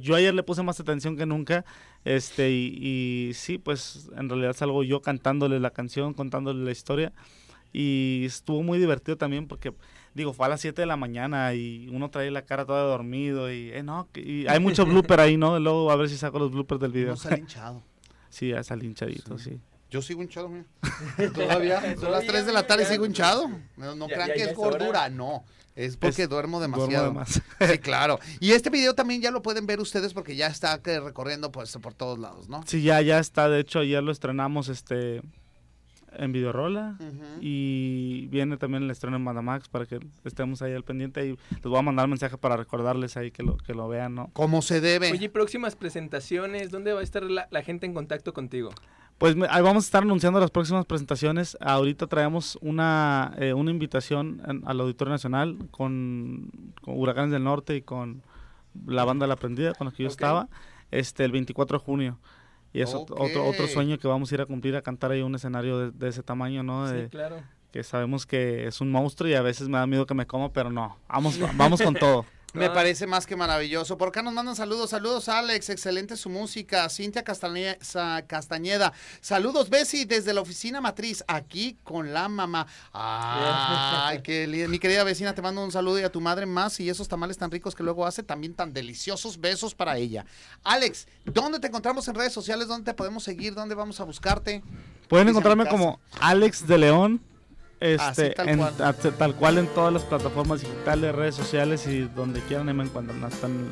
[0.01, 1.63] yo ayer le puse más atención que nunca.
[2.03, 7.13] Este, y, y sí, pues en realidad salgo yo cantándole la canción, contándole la historia.
[7.71, 9.73] Y estuvo muy divertido también porque,
[10.13, 13.51] digo, fue a las 7 de la mañana y uno trae la cara toda dormido
[13.51, 15.59] y, eh, no, y hay mucho blooper ahí, ¿no?
[15.59, 17.09] Luego a ver si saco los bloopers del video.
[17.09, 17.83] No sale hinchado.
[18.29, 19.61] Sí, ya salí hinchadito, sí.
[19.95, 20.65] Yo sigo hinchado, mira.
[21.33, 23.49] Todavía, son las 3 de la tarde y sigo hinchado.
[23.77, 24.77] No, no Ya- crean ya- que ya es hora.
[24.77, 25.45] gordura, no.
[25.73, 27.05] Es porque Es- duermo Duermo demasiado.
[27.07, 27.29] de más.
[27.31, 28.19] Sí, claro.
[28.41, 31.93] Y este video también ya lo pueden ver ustedes porque ya está recorriendo pues por
[31.93, 32.61] todos lados, ¿no?
[32.67, 33.47] Sí, ya, ya está.
[33.47, 35.21] De hecho, ayer lo estrenamos este
[36.17, 36.95] en Videorola.
[36.99, 37.25] Ujú.
[37.41, 41.25] Y viene también el estreno en Mandamax para que estemos ahí al pendiente.
[41.25, 44.29] Y les voy a mandar mensaje para recordarles ahí que lo, que lo vean, ¿no?
[44.31, 45.11] Como se debe.
[45.11, 48.71] Oye, próximas presentaciones, ¿dónde va a estar la, la gente en contacto contigo?
[49.17, 51.57] Pues ahí vamos a estar anunciando las próximas presentaciones.
[51.61, 56.49] Ahorita traemos una, eh, una invitación en- al Auditorio Nacional con,
[56.81, 58.21] con Huracanes del Norte y con
[58.85, 60.49] la banda La Prendida, con la que yo estaba,
[60.91, 62.19] este el 24 de junio.
[62.73, 65.21] Y es ot- otro, otro sueño que vamos a ir a cumplir, a cantar ahí
[65.21, 66.85] un escenario de, de ese tamaño, ¿no?
[66.89, 67.37] De- Sí, claro.
[67.71, 70.51] Que sabemos que es un monstruo y a veces me da miedo que me coma,
[70.51, 72.25] pero no, vamos, vamos con todo.
[72.55, 73.97] Me parece más que maravilloso.
[73.97, 74.89] Por acá nos mandan saludos.
[74.89, 75.69] Saludos, Alex.
[75.69, 76.87] Excelente su música.
[76.89, 78.93] Cintia Castañeda.
[79.21, 81.23] Saludos, Bessie, desde la oficina matriz.
[81.27, 82.65] Aquí con la mamá.
[82.93, 86.79] Ay, qué li- Mi querida vecina, te mando un saludo y a tu madre más.
[86.79, 89.39] Y esos tamales tan ricos que luego hace, también tan deliciosos.
[89.39, 90.25] Besos para ella.
[90.63, 92.67] Alex, ¿dónde te encontramos en redes sociales?
[92.67, 93.53] ¿Dónde te podemos seguir?
[93.53, 94.63] ¿Dónde vamos a buscarte?
[95.07, 97.21] Pueden encontrarme como Alex de León.
[97.79, 98.73] Este, Así, tal en- cual.
[98.81, 102.83] a- tal cual en todas las plataformas digitales, redes sociales y donde quieran ahí me
[102.85, 103.23] encuentran.
[103.25, 103.67] Están-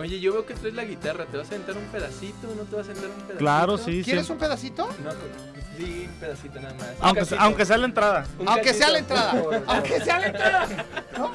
[0.00, 2.48] Oye, yo veo que traes la guitarra, ¿te vas a aventar un pedacito?
[2.56, 3.38] ¿No te vas a aventar un pedacito?
[3.38, 4.88] Claro, sí, ¿Quieres siempre- un pedacito?
[5.04, 6.88] No, con- sí, un pedacito nada más.
[6.88, 6.96] Un
[7.38, 8.26] Aunque, sea la entrada.
[8.38, 9.42] Un Aunque sea la entrada.
[9.68, 10.66] Aunque sea la entrada.
[11.16, 11.30] ¿No?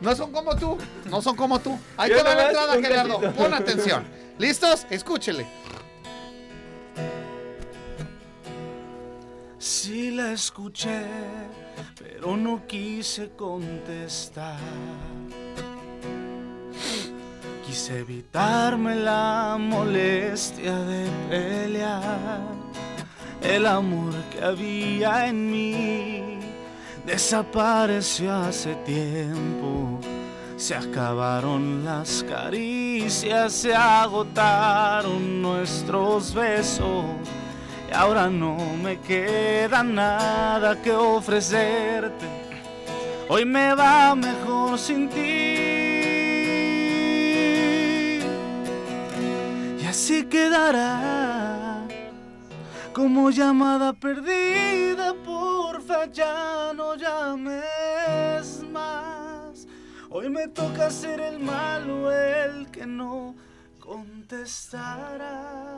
[0.00, 0.76] No son como tú.
[1.08, 1.78] No son como tú.
[1.96, 3.20] Ahí te va la entrada, Gerardo.
[3.32, 4.04] Pon atención.
[4.38, 4.86] ¿Listos?
[4.90, 5.46] Escúchele.
[9.58, 11.04] Sí la escuché,
[11.98, 14.58] pero no quise contestar.
[17.64, 22.42] Quise evitarme la molestia de pelear.
[23.42, 26.38] El amor que había en mí
[27.06, 30.00] desapareció hace tiempo.
[30.56, 37.04] Se acabaron las caricias, se agotaron nuestros besos.
[37.90, 42.26] Y ahora no me queda nada que ofrecerte.
[43.28, 45.64] Hoy me va mejor sin ti.
[49.80, 51.82] Y así quedará
[52.92, 55.14] como llamada perdida.
[55.24, 59.66] Porfa, ya no llames más.
[60.10, 63.34] Hoy me toca ser el malo, el que no
[63.80, 65.74] contestará.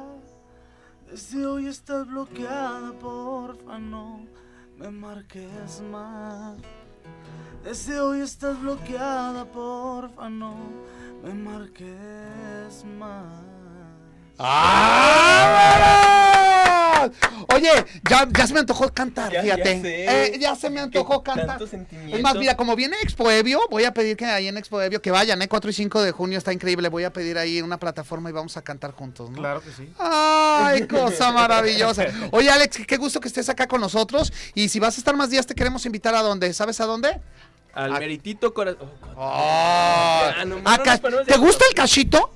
[1.11, 4.27] Desde hoy estás bloqueada, porfa, no
[4.77, 6.57] me marques más.
[7.62, 10.57] Desde hoy estás bloqueada, porfa, no
[11.23, 13.45] me marques más.
[14.38, 16.15] ¡Ah!
[17.55, 17.71] Oye,
[18.09, 19.77] ya, ya se me antojó cantar, Ya- fíjate.
[19.77, 20.05] ya sé.
[20.35, 21.59] Eh, ya se me antojó Qué cantar.
[21.59, 24.81] tanto Es más, mira, como viene Expo Evio, voy a pedir que ahí en Expo
[24.81, 25.49] Evio, que vayan, ¿eh?
[25.49, 26.88] 4 y 5 de junio está increíble.
[26.88, 29.38] Voy a pedir ahí una plataforma y vamos a cantar juntos, ¿no?
[29.38, 29.88] Claro que sí.
[29.99, 32.07] Ay, cosa maravillosa.
[32.33, 34.33] Oye, Alex, qué gusto que estés acá con nosotros.
[34.55, 36.53] Y si vas a estar más días, te queremos invitar a dónde.
[36.53, 37.21] ¿Sabes a dónde?
[37.75, 38.90] Al meritito corazón.
[39.19, 42.31] Ah, de ¿Te gusta el cachito?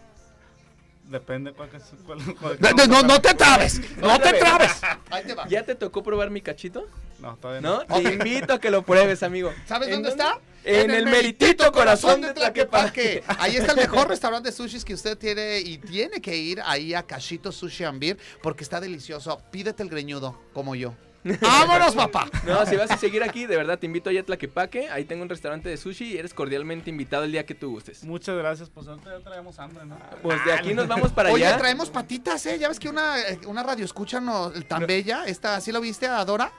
[1.11, 4.81] Depende cuál, que- cuál- cuál- No, no, no, no te trabes, no te trabes.
[5.11, 5.49] Ahí te va.
[5.49, 6.87] ¿Ya te tocó probar mi cachito?
[7.19, 7.85] No, todavía no.
[7.85, 7.97] ¿No?
[8.01, 9.53] Te invito a que lo pruebes, amigo.
[9.67, 10.39] ¿Sabes ¿En dónde está?
[10.63, 13.25] En, el meritito corazón de Tlaquepaque.
[13.27, 16.95] Ahí está el mejor restaurante de sushis que usted tiene y tiene que ir ahí
[16.95, 19.43] a Cachito Sushi and Beer porque está delicioso.
[19.51, 20.95] Pídete el greñudo, como yo.
[21.41, 22.29] ¡Vámonos, papá!
[22.47, 24.89] No, si vas a seguir aquí, de verdad te invito allá a Tlaquepaque.
[24.89, 28.05] Ahí tengo un restaurante de sushi y eres cordialmente invitado el día que tú gustes.
[28.05, 29.99] Muchas gracias, pues ahorita ya traemos hambre, ¿no?
[30.23, 31.59] Pues de aquí nos vamos para Oye, allá.
[31.59, 32.59] traemos patitas, ¿eh?
[32.59, 36.07] Ya ves que una, eh, una radio escucha no, tan bella, esta, ¿sí lo viste,
[36.07, 36.53] Adora?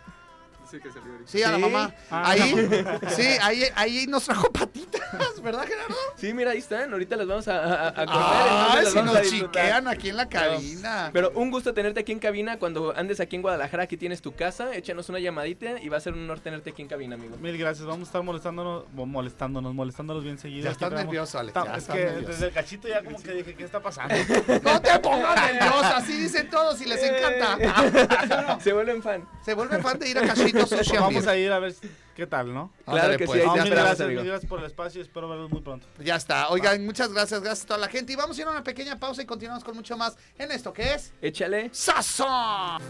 [1.25, 1.61] Sí, a la Sí.
[1.61, 1.93] mamá.
[2.09, 2.69] Ah, ahí,
[3.15, 5.01] sí, ahí, ahí nos trajo patitas,
[5.43, 5.95] ¿verdad, Gerardo?
[6.17, 6.91] Sí, mira, ahí están.
[6.91, 8.21] Ahorita las vamos a, a- a comer.
[8.21, 9.63] Ay, las si vamos a nos disfrutar.
[9.63, 11.09] chiquean aquí en la cabina.
[11.13, 12.57] Pero un gusto tenerte aquí en cabina.
[12.59, 14.73] Cuando andes aquí en Guadalajara, aquí tienes tu casa.
[14.75, 17.37] Échanos una llamadita y va a ser un honor tenerte aquí en cabina, amigo.
[17.37, 20.63] Mil gracias, vamos a estar molestándonos, bo- molestándonos, molestándonos bien seguido.
[20.65, 22.27] Ya Aquí estás traemos- nervioso, Alex, Ta- ya es estás que nervioso.
[22.31, 24.15] desde el cachito ya como que dije, ¿qué está pasando?
[24.63, 28.59] No te pongas nerviosa, así dicen todos y les encanta.
[28.61, 29.27] Se vuelven fan.
[29.43, 30.60] Se vuelven fan de ir a Cachito
[30.99, 31.73] Vamos a ir a ver
[32.15, 32.71] qué tal, ¿no?
[32.85, 33.41] Claro Ándale, que pues.
[33.41, 35.87] sí, ahí te mil gracias, mil gracias por el espacio y espero verlos muy pronto.
[35.99, 36.49] Ya está.
[36.49, 38.13] Oigan, muchas gracias, gracias a toda la gente.
[38.13, 40.73] Y vamos a ir a una pequeña pausa y continuamos con mucho más en esto
[40.73, 41.69] que es Échale.
[41.73, 42.81] Sazón.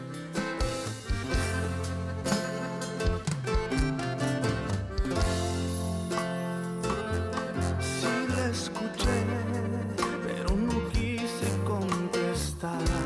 [7.80, 9.18] Sí la escuché,
[10.26, 13.01] pero no quise contestar.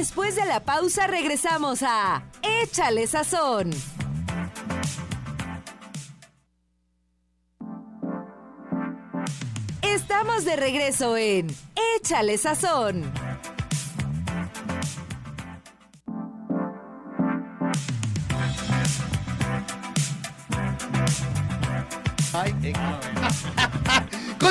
[0.00, 2.22] Después de la pausa regresamos a
[2.62, 3.68] Échale Sazón.
[9.82, 11.54] Estamos de regreso en
[11.98, 13.12] Échale Sazón.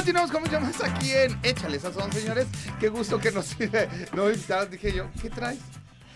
[0.09, 2.47] Continuamos con mucho más aquí en Échale Sazón, señores.
[2.79, 3.55] Qué gusto que nos
[4.11, 4.71] no invitaron.
[4.71, 5.59] Dije yo, ¿qué traes?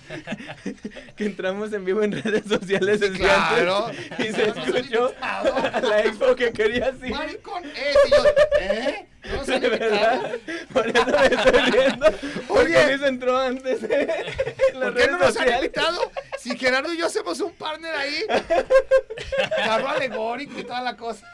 [1.16, 3.92] Que entramos en vivo en redes sociales claro.
[4.18, 7.12] y se escuchó a la expo que quería así.
[7.12, 8.24] Maricón, eh, y yo,
[8.62, 9.08] ¿eh?
[9.26, 9.92] ¿No nos han De invitado?
[9.92, 10.32] verdad,
[10.74, 12.94] por eso me estoy Oye.
[13.08, 16.12] Entró antes las ¿Por qué no nos han invitado?
[16.44, 18.26] Si Gerardo y yo hacemos un partner ahí.
[19.56, 21.26] Carro alegórico y toda la cosa.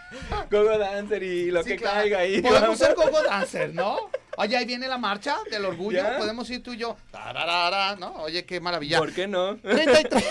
[0.52, 1.98] Gogo Dancer y lo Sí, que claro.
[2.02, 2.42] caiga ahí.
[2.44, 4.12] Podemos ser gogo dancer, ¿no?
[4.38, 5.98] Oye, ahí viene la marcha del orgullo.
[6.04, 6.18] ¿Ya?
[6.20, 6.96] Podemos ir tú y yo.
[7.12, 8.14] Tararara, ¿no?
[8.18, 9.00] Oye, qué maravilla.
[9.00, 9.58] ¿Por qué no?
[9.58, 10.24] 33.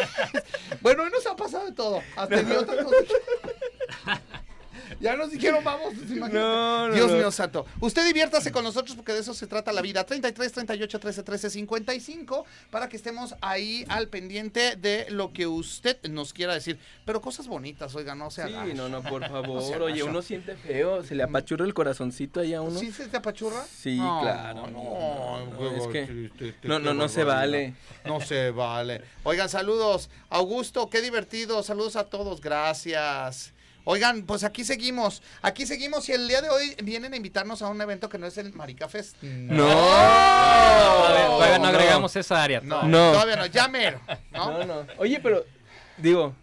[0.82, 2.02] bueno, hoy nos ha pasado de todo.
[2.14, 2.92] Hasta idiotas nos
[5.00, 5.92] Ya nos dijeron, vamos.
[5.94, 6.10] pues.
[6.32, 7.66] No, no, Dios mío santo.
[7.80, 10.04] Usted diviértase con nosotros porque de eso se trata la vida.
[10.04, 15.98] 33, 38, 13, 13, 55 para que estemos ahí al pendiente de lo que usted
[16.08, 16.78] nos quiera decir.
[17.04, 18.74] Pero cosas bonitas, oiga, no se Sí, haga.
[18.74, 19.82] no, no, por favor.
[19.82, 21.02] Oye, uno siente feo.
[21.02, 22.78] Se le apachurra el corazoncito ahí a uno.
[22.78, 23.64] ¿Sí se te apachurra?
[23.64, 27.74] Sí, claro, No, no, no, qué es que no, no, no se vale.
[28.04, 29.02] No se vale.
[29.22, 30.10] Oigan, saludos.
[30.28, 31.62] Augusto, qué divertido.
[31.62, 32.40] Saludos a todos.
[32.40, 33.53] Gracias.
[33.84, 35.22] Oigan, pues aquí seguimos.
[35.42, 38.26] Aquí seguimos y el día de hoy vienen a invitarnos a un evento que no
[38.26, 39.16] es el Marica Fest.
[39.22, 39.66] No.
[39.66, 41.68] Todavía, todavía no no.
[41.70, 42.60] agregamos esa área.
[42.62, 43.12] No, No.
[43.12, 43.46] todavía no.
[43.46, 44.00] Ya mero.
[44.32, 44.58] ¿no?
[44.58, 44.86] No, no.
[44.98, 45.44] Oye, pero,
[45.98, 46.34] digo,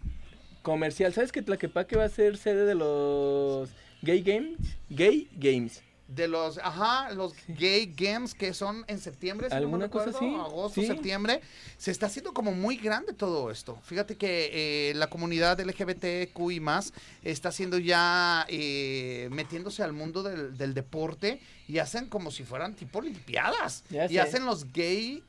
[0.62, 1.14] comercial.
[1.14, 3.70] ¿Sabes que Tlaquepaque va a ser sede de los
[4.04, 4.58] Gay Games?
[4.90, 5.82] Gay Games.
[6.16, 10.06] De los, ajá, los gay games que son en septiembre, si no me ¿Alguna cosa
[10.08, 10.52] recuerdo, así?
[10.52, 10.88] agosto, Sí.
[10.88, 11.42] septiembre,
[11.78, 13.78] se está haciendo como muy grande todo esto.
[13.84, 16.94] Fíjate que eh, la comunidad LGBTQ y más
[17.24, 22.76] está haciendo ya, eh, metiéndose al mundo del, del deporte y hacen como si fueran
[22.76, 23.84] tipo olimpiadas.
[23.90, 24.20] Ya y sé.
[24.20, 25.24] hacen los gay,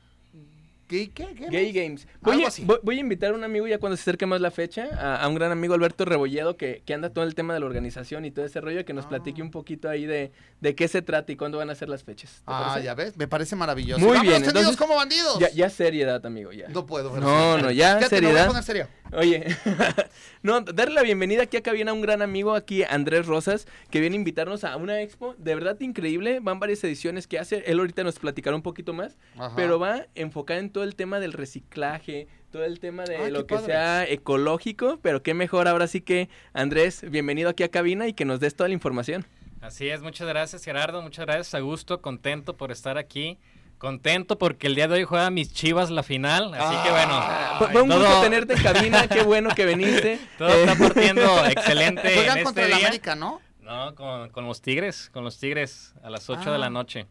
[0.92, 1.26] gay, ¿qué?
[1.34, 1.46] ¿Qué?
[1.48, 2.06] Gay Games.
[2.20, 2.64] Voy Algo a, así.
[2.64, 5.16] voy- voy a invitar a un amigo ya cuando se acerque más la fecha, a,
[5.22, 8.24] a un gran amigo Alberto Rebolledo que, que anda todo el tema de la organización
[8.24, 9.08] y todo ese rollo, que nos Ah.
[9.08, 12.04] platique un poquito ahí de, de qué se trata y cuándo van a ser las
[12.04, 12.30] fechas.
[12.36, 12.84] ¿Te Ah, parece?
[12.86, 13.98] ya ves, me parece maravilloso.
[14.00, 15.38] Muy Vámonos bien, entonces- como bandidos.
[15.38, 16.68] Ya, ya seriedad, amigo, ya.
[16.68, 17.18] No puedo.
[17.18, 18.54] No, no, ya, seriedad.
[18.54, 18.86] a serio.
[19.14, 19.44] Oye,
[20.42, 24.00] no, darle la bienvenida aquí acá viene a un gran amigo aquí, Andrés Rosas, que
[24.00, 26.38] viene a invitarnos a una expo de verdad increíble.
[26.40, 27.62] Van varias ediciones que hace.
[27.66, 29.54] Él ahorita nos platicará un poquito más, Ajá.
[29.54, 33.46] pero va enfocada en todo el tema del reciclaje, todo el tema de Ay, lo
[33.46, 33.66] que padre.
[33.72, 34.98] sea ecológico.
[35.02, 38.54] Pero qué mejor ahora sí que, Andrés, bienvenido aquí a cabina y que nos des
[38.54, 39.26] toda la información.
[39.60, 43.38] Así es, muchas gracias Gerardo, muchas gracias, a gusto, contento por estar aquí,
[43.78, 47.22] contento porque el día de hoy juega mis chivas la final, así que bueno,
[47.58, 50.18] Fue, fue un todo- gusto tenerte en cabina, qué bueno que viniste.
[50.38, 52.88] todo Eh, está partiendo excelente Juegan en contra este el día.
[52.88, 53.40] América, ¿no?
[53.60, 56.58] No, con, con los Tigres, con los Tigres a las 8 de Ah.
[56.58, 57.06] la noche.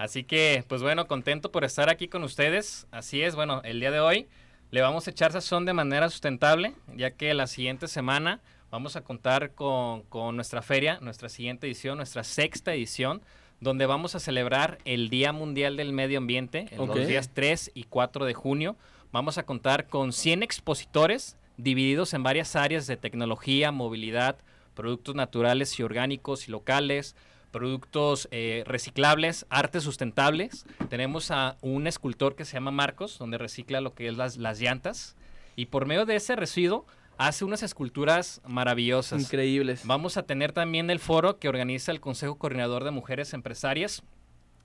[0.00, 2.86] Así que, pues bueno, contento por estar aquí con ustedes.
[2.90, 4.28] Así es, bueno, el día de hoy
[4.70, 9.02] le vamos a echar sazón de manera sustentable, ya que la siguiente semana vamos a
[9.02, 13.20] contar con, con nuestra feria, nuestra siguiente edición, nuestra sexta edición,
[13.60, 17.84] donde vamos a celebrar el Día Mundial del Medio Ambiente, en los días 3 y
[17.84, 18.76] 4 de junio.
[19.12, 24.38] Vamos a contar con 100 expositores divididos en varias áreas de tecnología, movilidad,
[24.74, 27.16] productos naturales y orgánicos y locales,
[27.50, 30.64] productos eh, reciclables, artes sustentables.
[30.88, 34.60] Tenemos a un escultor que se llama Marcos, donde recicla lo que es las, las
[34.60, 35.16] llantas.
[35.56, 36.86] Y por medio de ese residuo
[37.18, 39.20] hace unas esculturas maravillosas.
[39.20, 39.82] Increíbles.
[39.84, 44.02] Vamos a tener también el foro que organiza el Consejo Coordinador de Mujeres Empresarias.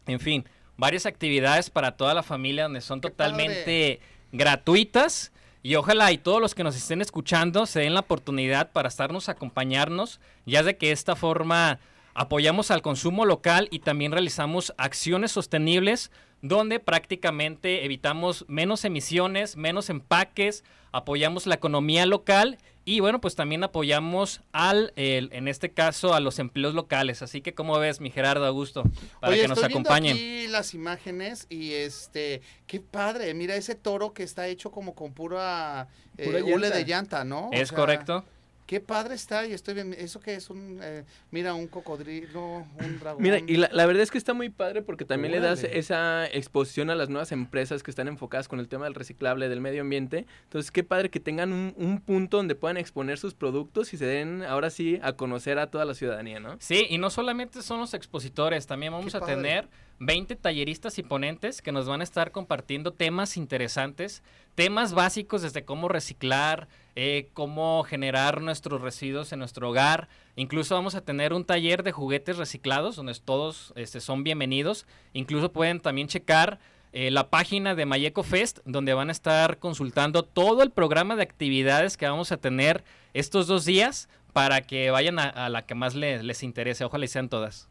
[0.08, 0.46] En fin,
[0.78, 4.00] varias actividades para toda la familia donde son ¡Qué totalmente
[4.32, 5.32] gratuitas.
[5.64, 9.30] Y ojalá y todos los que nos estén escuchando se den la oportunidad para estarnos
[9.30, 11.80] acompañarnos, ya de que esta forma
[12.16, 19.90] apoyamos al consumo local y también realizamos acciones sostenibles donde prácticamente evitamos menos emisiones, menos
[19.90, 26.14] empaques, apoyamos la economía local y bueno, pues también apoyamos al, el- en este caso,
[26.14, 27.24] a los empleos locales.
[27.24, 28.84] Así que, ¿cómo ves, mi Gerardo Augusto?
[29.20, 30.16] Para Oye, que nos estoy viendo acompañen.
[30.16, 35.14] aquí las imágenes y este, qué padre, mira ese toro que está hecho como con
[35.14, 37.50] pura, eh, Pura hule de llanta, ¿no?
[37.50, 38.24] O ¿Es sea, correcto?
[38.66, 43.00] Qué padre está y estoy viendo, eso que es un, eh, mira, un cocodrilo, un
[43.00, 43.22] dragón.
[43.22, 46.26] Mira, y la, la verdad es que está muy padre porque también le das esa
[46.28, 49.82] exposición a las nuevas empresas que están enfocadas con el tema del reciclable, del medio
[49.82, 50.26] ambiente.
[50.46, 54.06] Entonces, qué padre que tengan un, un punto donde puedan exponer sus productos y se
[54.08, 56.58] den ahora sí a conocer a toda la ciudadanía, ¿no?
[56.60, 59.36] Sí, y no solamente son los expositores, también vamos Qué a padre.
[59.36, 65.42] tener 20 talleristas y ponentes que nos van a estar compartiendo temas interesantes, temas básicos
[65.42, 70.10] desde cómo reciclar, eh, cómo generar nuestros residuos en nuestro hogar.
[70.36, 74.86] Incluso vamos a tener un taller de juguetes reciclados donde todos este, son bienvenidos.
[75.14, 76.60] Incluso pueden también checar
[76.92, 81.24] eh, la página de Mayeco Fest, donde van a estar consultando todo el programa de
[81.24, 85.96] actividades que vamos a tener estos dos días para que vayan a, la que más
[85.96, 86.84] le- les interese.
[86.84, 87.70] Ojalá sean todas.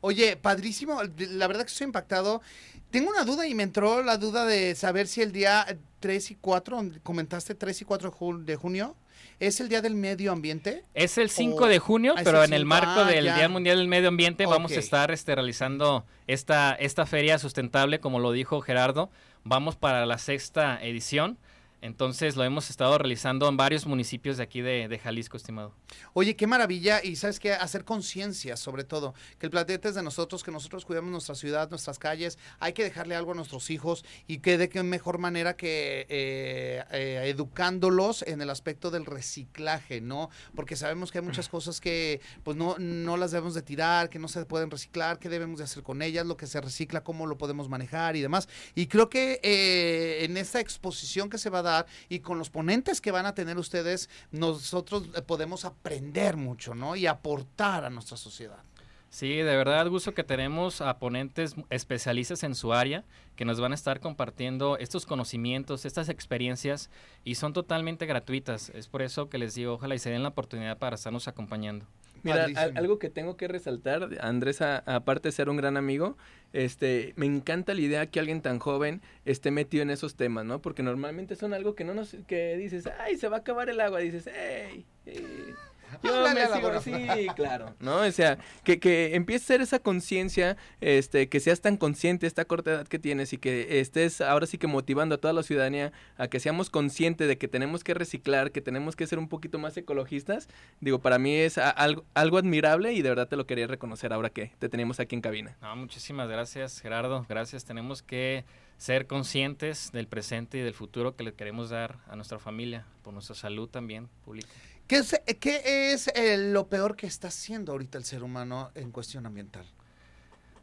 [0.00, 2.42] Oye, padrísimo, la verdad que estoy impactado.
[2.90, 5.66] Tengo una duda y me entró la duda de saber si el día
[6.00, 8.94] 3 y 4, comentaste 3 y 4 de jun- de junio,
[9.40, 10.84] ¿es el día del medio ambiente?
[10.94, 13.24] Es el 5 Oh, de junio, ah, pero el en el 5, marco ah, del
[13.24, 13.36] ya.
[13.36, 18.20] Día Mundial del Medio Ambiente vamos a estar este, realizando esta, esta feria sustentable, como
[18.20, 19.10] lo dijo Gerardo.
[19.42, 21.38] Vamos para la sexta edición.
[21.80, 25.74] Entonces lo hemos estado realizando en varios municipios de aquí de, de Jalisco, estimado.
[26.14, 30.02] Oye, qué maravilla y sabes qué, hacer conciencia sobre todo, que el planeta es de
[30.02, 34.04] nosotros, que nosotros cuidamos nuestra ciudad, nuestras calles, hay que dejarle algo a nuestros hijos
[34.26, 40.00] y que de qué mejor manera que eh, eh, educándolos en el aspecto del reciclaje,
[40.00, 40.30] ¿no?
[40.54, 44.18] Porque sabemos que hay muchas cosas que pues no, no las debemos de tirar, que
[44.18, 47.26] no se pueden reciclar, qué debemos de hacer con ellas, lo que se recicla, cómo
[47.26, 48.48] lo podemos manejar y demás.
[48.74, 51.62] Y creo que eh, en esta exposición que se va a
[52.08, 56.96] y con los ponentes que van a tener ustedes, nosotros eh, podemos aprender mucho, ¿no?
[56.96, 58.62] Y aportar a nuestra sociedad.
[59.08, 63.72] Sí, de verdad, gusto que tenemos a ponentes especialistas en su área que nos van
[63.72, 66.90] a estar compartiendo estos conocimientos, estas experiencias
[67.24, 68.70] y son totalmente gratuitas.
[68.70, 71.86] Es por eso que les digo, ojalá y se den la oportunidad para estarnos acompañando.
[72.22, 72.78] Mira, Padrísimo.
[72.78, 76.16] algo que tengo que resaltar, Andrés, a- aparte de ser un gran amigo,
[76.52, 80.60] este, me encanta la idea que alguien tan joven esté metido en esos temas, ¿no?
[80.62, 83.80] Porque normalmente son algo que no nos, que dices, ay, se va a acabar el
[83.80, 85.54] agua, dices, hey, hey".
[86.02, 86.80] Yo Háblale me a la sigo, gorra.
[86.80, 87.98] sí, claro, ¿no?
[88.02, 92.44] O sea, que, que empiece a ser esa conciencia, este, que seas tan consciente esta
[92.44, 95.92] corta edad que tienes y que estés ahora sí que motivando a toda la ciudadanía
[96.18, 99.58] a que seamos conscientes de que tenemos que reciclar, que tenemos que ser un poquito
[99.58, 100.48] más ecologistas.
[100.80, 104.12] Digo, para mí es a- algo, algo admirable y de verdad te lo quería reconocer
[104.12, 105.56] ahora que te tenemos aquí en cabina.
[105.62, 107.24] No, muchísimas gracias, Gerardo.
[107.28, 107.64] Gracias.
[107.64, 108.44] Tenemos que
[108.78, 113.14] ser conscientes del presente y del futuro que le queremos dar a nuestra familia, por
[113.14, 114.48] nuestra salud también pública.
[114.86, 118.92] ¿Qué es, qué es eh, lo peor que está haciendo ahorita el ser humano en
[118.92, 119.66] cuestión ambiental?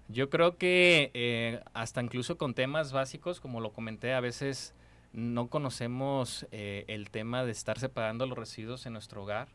[0.08, 4.74] Yo creo que eh, hasta incluso con temas básicos, como lo comenté, a veces
[5.12, 9.50] no conocemos eh, el tema de estar separando los residuos en nuestro hogar.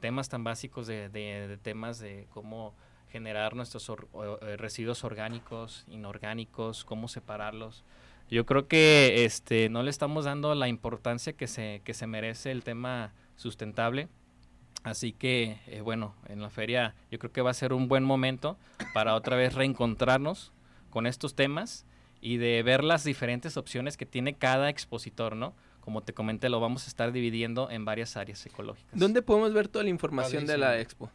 [0.00, 2.74] Temas tan básicos de, de- de temas de cómo
[3.10, 4.08] generar nuestros or-
[4.42, 7.84] eh, residuos orgánicos, inorgánicos, cómo separarlos.
[8.30, 12.50] Yo creo que este, no le estamos dando la importancia que se, que se merece
[12.52, 14.08] el tema sustentable.
[14.82, 18.04] Así que, eh, bueno, en la feria yo creo que va a ser un buen
[18.04, 18.56] momento
[18.94, 20.52] para otra vez reencontrarnos
[20.90, 21.86] con estos temas
[22.20, 25.54] y de ver las diferentes opciones que tiene cada expositor, ¿no?
[25.80, 28.98] Como te comenté, lo vamos a estar dividiendo en varias áreas ecológicas.
[28.98, 31.10] ¿Dónde podemos ver toda la información de la expo?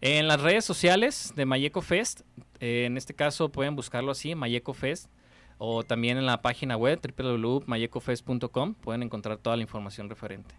[0.00, 2.22] En las redes sociales de Mayeco Fest,
[2.60, 5.10] eh, en este caso pueden buscarlo así, Mayeco Fest,
[5.58, 10.54] o también en la página web www.mayecofest.com pueden encontrar toda la información referente.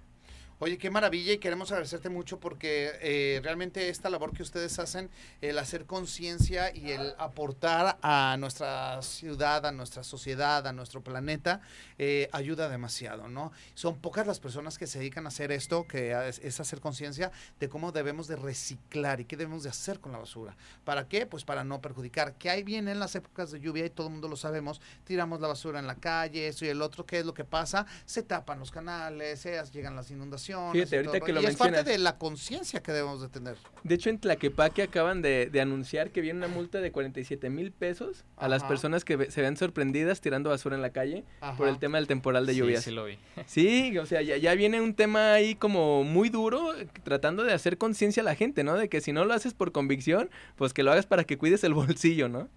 [0.59, 5.11] Oye, qué maravilla y queremos agradecerte mucho porque eh, realmente esta labor que ustedes hacen,
[5.39, 11.61] el hacer conciencia y el aportar a nuestra ciudad, a nuestra sociedad, a nuestro planeta,
[11.99, 13.51] eh, ayuda demasiado, ¿no?
[13.75, 17.69] Son pocas las personas que se dedican a hacer esto, que es, hacer conciencia de
[17.69, 20.57] cómo debemos de reciclar y qué debemos de hacer con la basura.
[20.83, 21.27] ¿Para qué?
[21.27, 22.33] Pues para no perjudicar.
[22.33, 25.49] Que ahí vienen las épocas de lluvia y todo el mundo lo sabemos, tiramos la
[25.49, 27.85] basura en la calle, esto y el otro, ¿qué es lo que pasa?
[28.07, 30.46] Se tapan los canales, se llegan las inundaciones.
[30.53, 31.25] Fíjate, y ahorita todo.
[31.25, 33.55] que lo y es parte de la conciencia que debemos de tener.
[33.83, 37.71] De hecho, en Tlaquepaque acaban de, de anunciar que viene una multa de 47 mil
[37.71, 41.23] pesos a las personas que se ven sorprendidas tirando basura en la calle
[41.57, 42.83] por el tema del temporal de Sí, lluvias.
[42.83, 43.17] sí lo vi.
[43.45, 46.73] Sí, o sea, ya, ya viene un tema ahí como muy duro,
[47.03, 48.75] tratando de hacer conciencia a la gente, ¿no?
[48.75, 51.63] De que si no lo haces por convicción, pues que lo hagas para que cuides
[51.63, 52.47] el bolsillo, ¿no?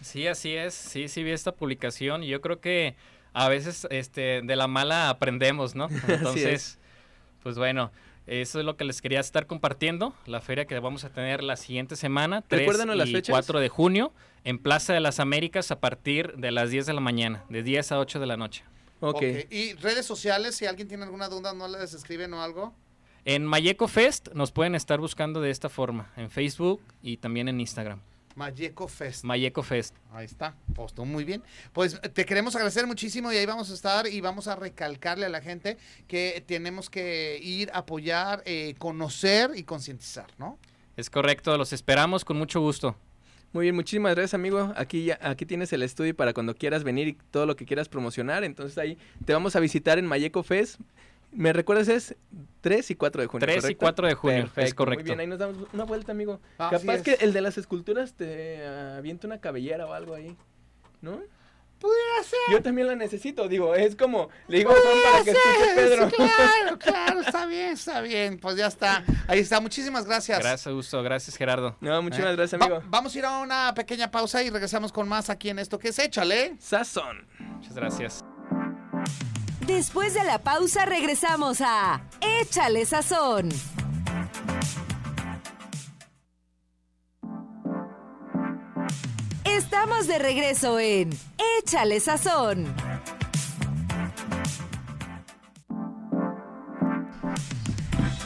[0.00, 0.74] Sí, así es.
[0.74, 2.94] Sí, sí vi esta publicación y yo creo que
[3.32, 5.88] a veces este, de la mala aprendemos, ¿no?
[6.08, 6.77] Entonces,
[7.42, 7.90] pues bueno,
[8.26, 10.14] eso es lo que les quería estar compartiendo.
[10.26, 13.32] La feria que vamos a tener la siguiente semana, 3 Recuérdanos las y fechas.
[13.32, 14.12] 4 de junio,
[14.44, 17.92] en Plaza de las Américas a partir de las 10 de la mañana, de 10
[17.92, 18.64] a 8 de la noche.
[19.00, 19.16] Ok.
[19.16, 19.22] Ok.
[19.50, 22.74] Y redes sociales, si alguien tiene alguna duda, no les escriben o algo.
[23.24, 27.60] En Mayeco Fest nos pueden estar buscando de esta forma, en Facebook y también en
[27.60, 28.00] Instagram.
[28.38, 29.24] Mayeco Fest.
[29.24, 29.96] Mayeco Fest.
[30.12, 31.42] Ahí está, postó muy bien.
[31.72, 35.28] Pues te queremos agradecer muchísimo y ahí vamos a estar y vamos a recalcarle a
[35.28, 35.76] la gente
[36.06, 40.56] que tenemos que ir, apoyar, eh, conocer y concientizar, ¿no?
[40.96, 42.96] Es correcto, los esperamos con mucho gusto.
[43.52, 44.72] Muy bien, muchísimas gracias, amigo.
[44.76, 47.88] Aquí ya, aquí tienes el estudio para cuando quieras venir y todo lo que quieras
[47.88, 48.44] promocionar.
[48.44, 50.80] Entonces ahí te vamos a visitar en Mayeco Fest.
[51.30, 51.88] ¿Me recuerdas?
[51.88, 52.16] Es
[52.62, 53.46] 3 y 4 de junio.
[53.46, 53.78] 3 y ¿correcto?
[53.80, 55.02] 4 de junio, es correcto.
[55.02, 56.40] Muy bien, ahí nos damos una vuelta, amigo.
[56.58, 57.02] Así Capaz es.
[57.02, 60.36] que el de las esculturas te ah, avienta una cabellera o algo ahí.
[61.00, 61.20] ¿No?
[61.78, 62.38] Pudiera ser.
[62.50, 66.10] Yo también la necesito, digo, es como, le digo a Juan para que escuche Pedro.
[66.10, 68.38] Sí, claro, claro, está bien, está bien.
[68.40, 69.04] Pues ya está.
[69.28, 70.40] Ahí está, muchísimas gracias.
[70.40, 71.00] Gracias, Gusto.
[71.04, 71.76] Gracias, Gerardo.
[71.80, 72.82] No, muchísimas Eh, gracias, va- amigo.
[72.88, 75.90] vamos a ir a una pequeña pausa y regresamos con más aquí en esto que
[75.90, 76.56] es Échale.
[76.58, 77.28] Sazón.
[77.38, 78.24] Muchas gracias.
[79.68, 82.00] Después de la pausa regresamos a
[82.40, 83.50] Échale Sazón.
[89.44, 91.10] Estamos de regreso en
[91.60, 92.74] Échale Sazón.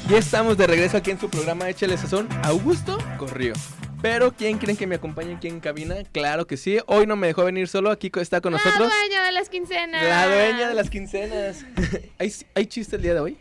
[0.08, 2.28] Ya estamos de regreso aquí en su programa Échale Sazón.
[2.44, 3.54] Augusto corrió.
[4.02, 5.96] Pero ¿quién creen que me acompañe aquí en cabina?
[6.12, 6.78] Claro que sí.
[6.86, 7.90] Hoy no me dejó venir solo.
[7.90, 8.88] Aquí está con nosotros.
[8.88, 10.02] La dueña de las quincenas.
[10.02, 11.64] La dueña de las quincenas.
[12.18, 13.38] ¿Hay, ¿Hay chiste el día de hoy?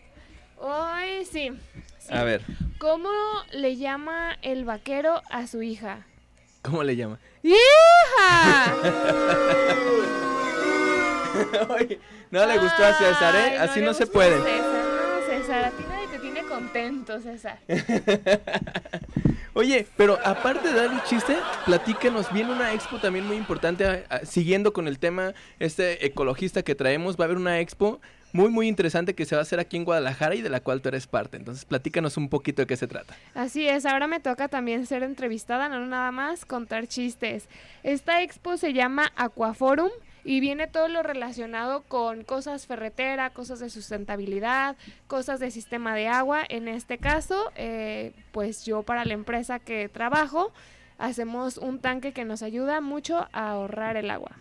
[0.58, 1.52] Hoy sí.
[1.98, 2.14] sí.
[2.14, 2.44] A ver,
[2.78, 3.10] ¿Cómo
[3.52, 6.06] le llama el vaquero a su hija?
[6.62, 7.20] ¿cómo le llama?
[7.42, 8.76] ¡Hija!
[12.30, 13.40] No le gustó a César, ¿eh?
[13.52, 14.36] Ay, Así le no se gustó puede.
[14.36, 17.60] a César, no, César, a ti nadie te tiene contento, César.
[19.62, 21.38] Oye, pero aparte de dar el chiste,
[21.68, 26.64] platícanos, viene una expo también muy importante, a- a- siguiendo con el tema este ecologista
[26.64, 28.02] que traemos, va a haber una expo
[28.34, 30.82] muy muy interesante que se va a hacer aquí en Guadalajara y de la cual
[30.82, 31.38] tú eres parte.
[31.38, 33.16] Entonces, platícanos un poquito de qué se trata.
[33.36, 37.48] Así es, ahora me toca también ser entrevistada, no nada más contar chistes.
[37.84, 39.92] Esta expo se llama Aquaforum
[40.24, 44.76] y viene todo lo relacionado con cosas ferretera, cosas de sustentabilidad,
[45.08, 46.44] cosas de sistema de agua.
[46.48, 50.52] En este caso, eh, pues yo para la empresa que trabajo,
[50.98, 54.38] hacemos un tanque que nos ayuda mucho a ahorrar el agua.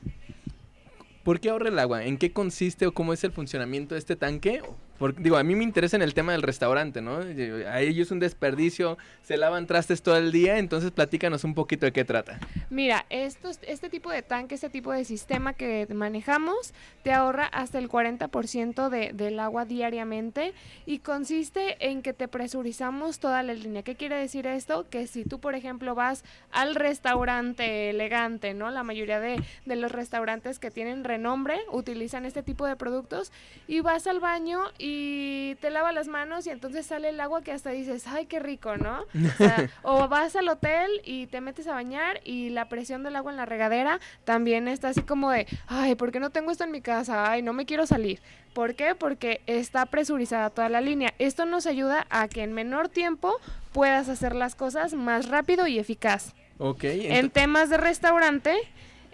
[1.24, 2.04] ¿Por qué ahorra el agua?
[2.04, 4.62] ¿En qué consiste o cómo es el funcionamiento de este tanque?
[5.00, 7.20] Porque, digo, a mí me interesa en el tema del restaurante, ¿no?
[7.66, 11.92] A ellos un desperdicio, se lavan trastes todo el día, entonces platícanos un poquito de
[11.92, 12.38] qué trata.
[12.68, 17.78] Mira, estos, este tipo de tanque, este tipo de sistema que manejamos, te ahorra hasta
[17.78, 20.52] el 40% de, del agua diariamente
[20.84, 23.82] y consiste en que te presurizamos toda la línea.
[23.82, 24.86] ¿Qué quiere decir esto?
[24.90, 28.68] Que si tú, por ejemplo, vas al restaurante elegante, ¿no?
[28.68, 33.32] La mayoría de, de los restaurantes que tienen renombre utilizan este tipo de productos
[33.66, 37.42] y vas al baño y y te lava las manos y entonces sale el agua
[37.42, 39.04] que hasta dices, ay, qué rico, ¿no?
[39.30, 43.16] O, sea, o, vas al hotel y te metes a bañar y la presión del
[43.16, 46.64] agua en la regadera también está así como de, ay, ¿por qué no tengo esto
[46.64, 47.30] en mi casa?
[47.30, 48.20] Ay, no me quiero salir.
[48.52, 48.94] ¿Por qué?
[48.94, 51.14] Porque está presurizada toda la línea.
[51.18, 53.36] Esto nos ayuda a que en menor tiempo
[53.72, 56.34] puedas hacer las cosas más rápido y eficaz.
[56.58, 56.84] Ok.
[56.84, 58.56] En temas de restaurante,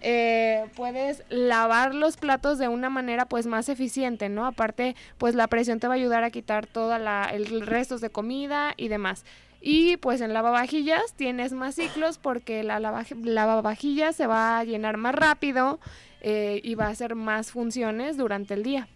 [0.09, 4.47] eh, puedes lavar los platos de una manera pues más eficiente, ¿no?
[4.47, 8.09] Aparte, pues la presión te va a ayudar a quitar toda la el restos de
[8.09, 9.25] comida y demás.
[9.61, 15.13] Y pues en lavavajillas tienes más ciclos porque la lavavajilla se va a llenar más
[15.13, 15.81] rápido
[16.21, 18.87] eh, y va a hacer más funciones durante el día.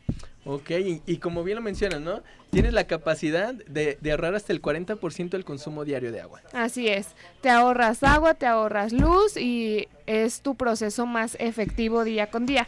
[0.45, 0.71] Ok,
[1.07, 2.23] y, como bien lo mencionas, ¿no?
[2.51, 6.41] Tienes la capacidad de, de ahorrar hasta el 40% del consumo diario de agua.
[6.53, 7.09] Así es,
[7.43, 12.67] te ahorras agua, te ahorras luz y es tu proceso más efectivo día con día.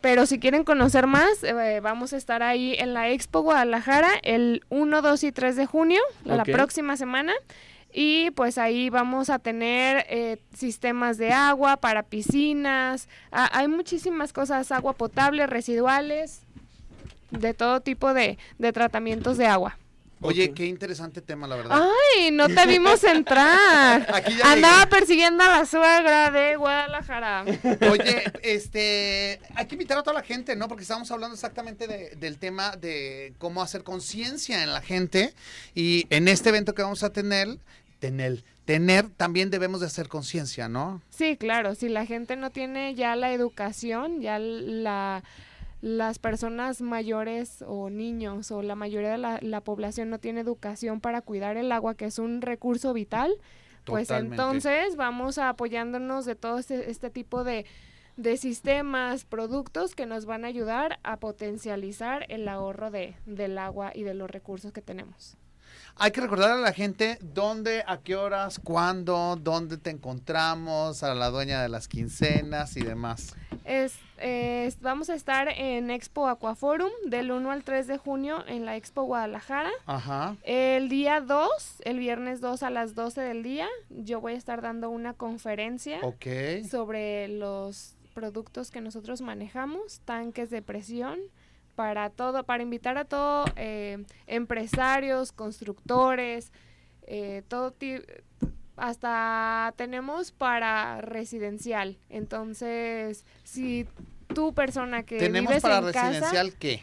[0.00, 4.62] Pero si quieren conocer más, eh, vamos a estar ahí en la Expo Guadalajara el
[4.68, 7.32] 1, 2 y 3 de junio, la próxima semana.
[7.92, 13.08] Y pues ahí vamos a tener eh, sistemas de agua para piscinas.
[13.32, 16.42] Ah, hay muchísimas cosas, agua potable, residuales
[17.30, 19.78] de todo tipo de, de tratamientos de agua.
[20.20, 21.80] Oye, qué interesante tema, la verdad.
[22.16, 24.06] Ay, no te vimos entrar.
[24.44, 27.44] Andaba persiguiendo a la suegra de Guadalajara.
[27.90, 30.66] Oye, este, hay que invitar a toda la gente, ¿no?
[30.66, 35.34] Porque estamos hablando exactamente de, del tema de cómo hacer conciencia en la gente.
[35.74, 37.58] Y en este evento que vamos a tener,
[38.00, 41.00] tener, tener, también debemos de hacer conciencia, ¿no?
[41.10, 41.76] Sí, claro.
[41.76, 45.22] Si la gente no tiene ya la educación, ya la
[45.80, 51.22] las personas mayores o niños o la mayoría de la, población no tiene educación para
[51.22, 53.32] cuidar el agua, que es un recurso vital,
[53.84, 57.64] pues entonces vamos apoyándonos de todo este, este tipo de,
[58.16, 63.92] de, sistemas, productos que nos van a ayudar a potencializar el ahorro de, del agua
[63.94, 65.36] y de los recursos que tenemos.
[66.00, 71.12] Hay que recordar a la gente dónde, a qué horas, cuándo, dónde te encontramos, a
[71.12, 73.34] la dueña de las quincenas y demás.
[73.64, 73.98] Es,
[74.80, 79.02] vamos a estar en Expo Aquaforum del 1 al 3 de junio en la Expo
[79.02, 79.72] Guadalajara.
[79.86, 80.36] Ajá.
[80.44, 81.48] El día 2,
[81.84, 85.98] el viernes 2 a las 12 del día, yo voy a estar dando una conferencia
[86.70, 91.18] sobre los productos que nosotros manejamos, tanques de presión,
[91.78, 96.50] para todo, para invitar a todos eh, empresarios, constructores,
[97.06, 97.72] eh, todo
[98.76, 101.96] hasta tenemos para residencial.
[102.10, 103.86] Entonces, si
[104.34, 106.82] tu persona que ¿Tenemos vives para en residencial casa, qué?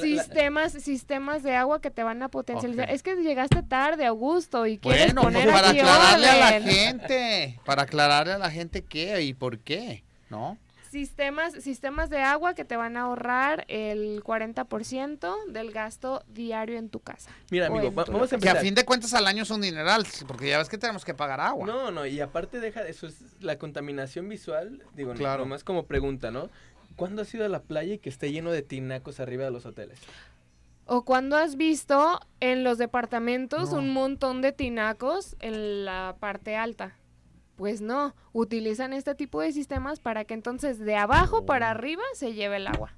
[0.00, 2.90] sistemas sistemas de agua que te van a potencializar.
[2.90, 6.60] Es que llegaste tarde, Augusto, y quieres bueno, poner pues para aquí aclararle a la
[6.60, 10.58] gente, para aclararle a la gente qué y por qué, ¿no?
[10.90, 16.88] Sistemas, sistemas de agua que te van a ahorrar el 40% del gasto diario en
[16.88, 17.30] tu casa.
[17.52, 18.56] Mira, amigo, va- vamos a Que empezar.
[18.56, 21.14] a fin de cuentas al año es un dineral, porque ya ves que tenemos que
[21.14, 21.64] pagar agua.
[21.64, 25.44] No, no, y aparte deja de eso, es la contaminación visual, digo, Claro.
[25.44, 26.50] nomás como pregunta, ¿no?
[26.96, 29.66] ¿Cuándo has ido a la playa y que esté lleno de tinacos arriba de los
[29.66, 30.00] hoteles?
[30.86, 33.78] O cuando has visto en los departamentos No.
[33.78, 36.96] un montón de tinacos en la parte alta.
[37.60, 42.32] Pues no, utilizan este tipo de sistemas para que entonces de abajo para arriba se
[42.32, 42.94] lleve el agua.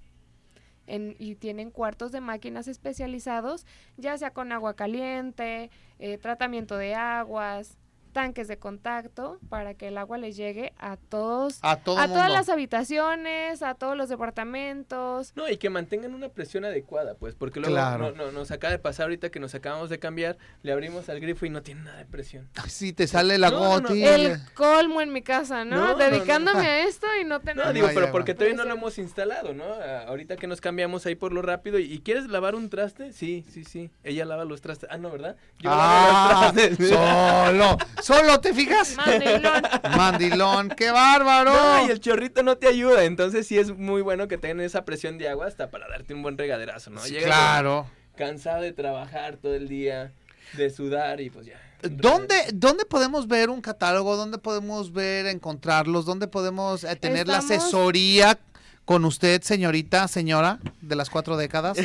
[0.87, 6.95] En- y tienen cuartos de máquinas especializados, ya sea con agua caliente, eh, tratamiento de
[6.95, 7.77] aguas,
[8.13, 12.31] tanques de contacto, para que el agua les llegue a todos, A todo a todas
[12.31, 15.33] las habitaciones, a todos los departamentos.
[15.37, 18.13] No, y que mantengan una presión adecuada, pues, porque luego Claro.
[18.13, 21.21] no- no- nos acaba de pasar ahorita que nos acabamos de cambiar, le abrimos al
[21.21, 22.49] grifo y no tiene nada de presión.
[22.69, 23.95] Sí, te sale la No, no, no.
[23.95, 25.77] El colmo en mi casa, ¿no?
[25.77, 26.69] No, no, Dedicándome no.
[26.69, 27.73] a esto y no No, tener...
[27.73, 29.65] digo, hay pero porque todavía no lo hemos instalado, ¿no?
[29.65, 33.13] Ah, ahorita que nos cambiamos ahí por lo rápido, ¿y quieres lavar un traste?
[33.13, 33.91] Sí, sí, sí.
[34.05, 34.89] Ella lava los trastes.
[34.93, 35.37] Ah, no, ¿verdad?
[35.59, 36.89] Yo Ah, lavo los trastes.
[36.89, 38.97] solo, ¿Solo te fijas?
[38.97, 39.63] Mandilón.
[39.97, 41.53] Mandilón, qué bárbaro.
[41.53, 44.85] No, y el chorrito no te ayuda, entonces sí es muy bueno que tengan esa
[44.85, 47.01] presión de agua hasta para darte un buen regaderazo, ¿no?
[47.01, 47.87] Sí, claro.
[48.17, 50.13] cansado de trabajar todo el día,
[50.55, 51.61] de sudar y pues ya.
[51.83, 54.17] ¿Dónde, ¿Dónde podemos ver un catálogo?
[54.17, 56.05] ¿Dónde podemos ver, encontrarlos?
[56.05, 58.39] ¿Dónde podemos eh, tener la asesoría
[58.85, 61.79] con usted, señorita, señora, de las cuatro décadas?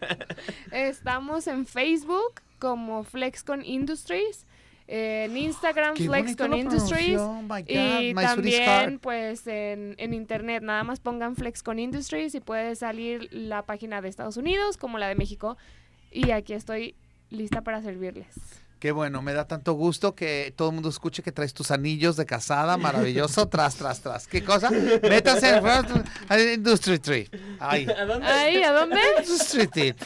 [0.72, 4.46] Estamos en Facebook como Flexcon Industries,
[4.86, 10.62] en Instagram Qué Flexcon lo Industries pronunció, my God, y también pues en, en internet
[10.62, 15.08] nada más pongan Flexcon Industries y puede salir la página de Estados Unidos como la
[15.08, 15.56] de México
[16.10, 16.94] y aquí estoy
[17.30, 18.34] lista para servirles.
[18.84, 22.16] Qué bueno, me da tanto gusto que todo el mundo escuche que traes tus anillos
[22.16, 24.28] de casada, maravilloso, tras, tras, tras.
[24.28, 24.70] ¿Qué cosa?
[24.70, 25.56] Métase
[26.28, 27.30] en Industry Tree.
[27.60, 28.26] Ay, ¿A dónde?
[28.26, 28.62] ¿Ahí?
[28.62, 29.00] ¿A dónde?
[29.22, 29.94] Industry Tree.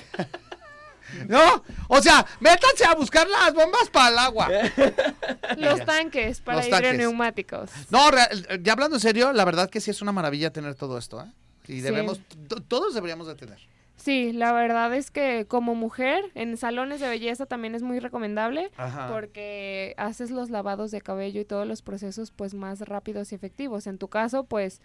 [1.27, 4.49] No, o sea, métanse a buscar las bombas para el agua.
[5.57, 6.95] Los tanques para Los tanques.
[6.95, 7.71] hidroneumáticos.
[7.91, 10.99] No, real- ya hablando en serio, la verdad que sí es una maravilla tener todo
[10.99, 11.33] esto, ¿eh?
[11.67, 13.59] Y debemos, to- todos deberíamos de tener.
[13.97, 18.71] Sí, la verdad es que como mujer en salones de belleza también es muy recomendable
[18.77, 19.09] Ajá.
[19.13, 23.87] porque haces los lavados de cabello y todos los procesos pues más rápidos y efectivos.
[23.89, 24.81] En tu caso pues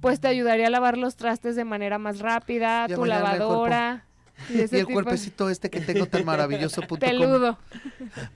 [0.00, 4.04] pues te ayudaría a lavar los trastes de manera más rápida, Ya tu el lavadora
[4.48, 6.82] y el cuerpecito este que tengo tan maravilloso.
[6.98, 7.58] peludo.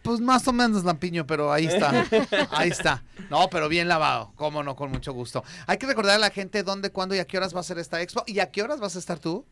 [0.02, 2.06] Pues más o menos lampiño, pero ahí está.
[2.50, 3.02] Ahí está.
[3.30, 4.32] No, pero bien lavado.
[4.36, 5.44] Cómo no, con mucho gusto.
[5.66, 7.78] Hay que recordar a la gente dónde, cuándo y a qué horas va a ser
[7.78, 8.22] esta expo.
[8.26, 9.44] ¿Y a qué horas vas a estar tú?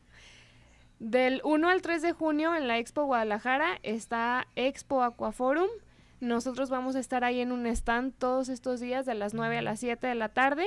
[0.99, 5.69] Del 1 al 3 de junio en la Expo Guadalajara está Expo Aquaforum.
[6.21, 9.63] Nosotros vamos a estar ahí en un stand todos estos días de las 9 a
[9.63, 10.65] las 7 de la tarde.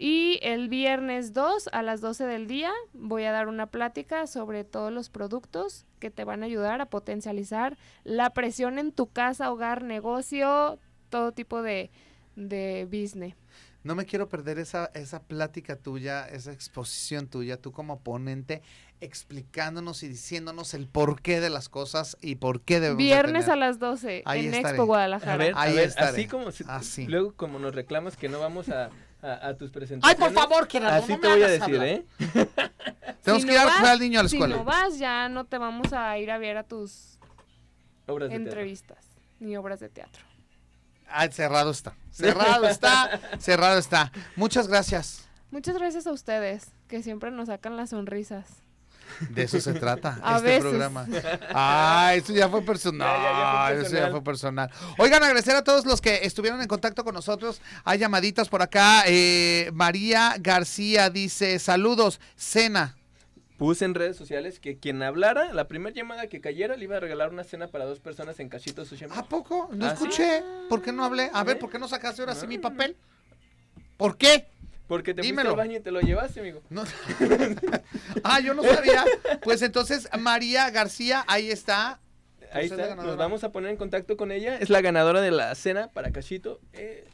[0.00, 4.62] Y el viernes 2 a las 12 del día voy a dar una plática sobre
[4.62, 9.50] todos los productos que te van a ayudar a potencializar la presión en tu casa,
[9.50, 10.78] hogar, negocio,
[11.10, 11.90] todo tipo de,
[12.36, 13.34] de business.
[13.82, 18.62] No me quiero perder esa, esa plática tuya, esa exposición tuya, tú como ponente,
[19.00, 23.50] explicándonos y diciéndonos el porqué de las cosas y por qué debemos de Viernes tener.
[23.52, 24.68] a las 12 Ahí en estaré.
[24.76, 25.44] Expo A Guadalajara.
[25.56, 26.08] a Ahí ver, estaré.
[26.10, 27.06] así como si- Así.
[27.06, 28.90] luego como nos reclamas que no vamos a,
[29.22, 30.18] a, a tus Ay, presentaciones.
[30.18, 31.86] por favor, Gerardo, Así no te me voy a decir, hablar.
[31.86, 32.06] ¿eh?
[33.22, 34.56] Tenemos Si que no ir a vas- al niño a la Si escuela.
[34.56, 37.18] no vas, ya no te vamos a ir a ver a tus
[38.06, 38.50] Obras de teatro.
[38.50, 39.04] entrevistas
[39.40, 40.22] ni obras de teatro.
[41.08, 41.94] Ah, cerrado está.
[42.10, 43.18] Cerrado está.
[43.38, 44.12] cerrado está.
[44.36, 45.28] Muchas gracias.
[45.50, 48.62] Muchas gracias a ustedes, que siempre nos sacan las sonrisas.
[49.30, 50.62] De eso se trata A este veces.
[50.62, 51.06] programa.
[51.52, 53.08] Ah, eso ya fue personal.
[53.08, 54.70] Ya, ya, ya fue Eso ya fue personal.
[54.98, 57.60] Oigan, agradecer a todos los que estuvieron en contacto con nosotros.
[57.84, 59.02] Hay llamaditas por acá.
[59.06, 62.96] Eh, María García dice: Saludos, cena.
[63.58, 67.00] Puse en redes sociales que quien hablara, la primera llamada que cayera, le iba a
[67.00, 69.06] regalar una cena para dos personas en Cachito Sushi.
[69.10, 69.68] ¿A poco?
[69.72, 70.04] No ¿Ah, sí?
[70.04, 70.42] escuché.
[70.68, 71.28] ¿Por qué no hablé?
[71.32, 71.58] A ver.
[71.58, 72.96] ¿por qué no sacaste ahora sí mi papel?
[73.96, 74.46] ¿Por qué?
[74.88, 75.50] Porque te Dímelo.
[75.50, 76.62] fuiste al baño y te lo llevaste, amigo.
[76.70, 76.82] No.
[78.24, 79.04] ah, yo no sabía.
[79.42, 82.00] Pues entonces, María García, ahí está.
[82.50, 84.56] Ahí está, nos vamos a poner en contacto con ella.
[84.56, 86.60] Es la ganadora de la cena para Cachito.
[86.72, 87.06] Eh,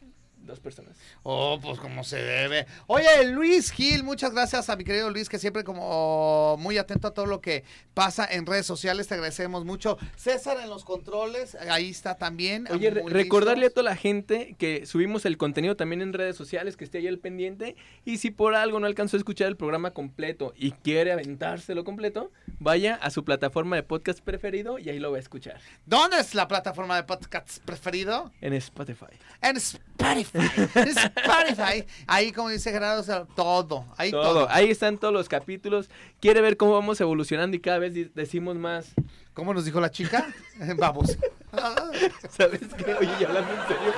[0.47, 0.97] dos personas.
[1.23, 2.67] Oh, pues como se debe.
[2.87, 7.15] Oye, Luis Gil, muchas gracias a mi querido Luis, que siempre como muy atento a
[7.15, 7.65] todo lo que
[7.95, 9.99] pasa en redes sociales, te agradecemos mucho.
[10.17, 12.67] César en los controles, ahí está también.
[12.71, 16.77] Oye, re- recordarle a toda la gente que subimos el contenido también en redes sociales,
[16.77, 17.77] que esté ahí al pendiente.
[18.05, 22.31] Y si por algo no alcanzó a escuchar el programa completo y quiere aventárselo completo,
[22.59, 25.61] vaya a su plataforma de podcast preferido y ahí lo va a escuchar.
[25.87, 28.33] ¿Dónde es la plataforma de podcast preferido?
[28.41, 29.07] En Spotify.
[29.41, 30.34] En Spotify.
[30.75, 31.85] Spotify.
[32.07, 33.87] Ahí, como dice Gerardo, o sea, todo.
[33.97, 34.23] Ahí todo.
[34.23, 34.47] Todo.
[34.51, 35.89] Ahí están todos los capítulos.
[36.21, 38.93] Quiere ver cómo vamos evolucionando y cada vez decimos más.
[39.33, 40.27] ¿Cómo nos dijo la chica?
[40.77, 41.17] Vamos.
[42.31, 42.95] ¿Sabes qué?
[42.95, 43.95] Oye, y hablando en serio,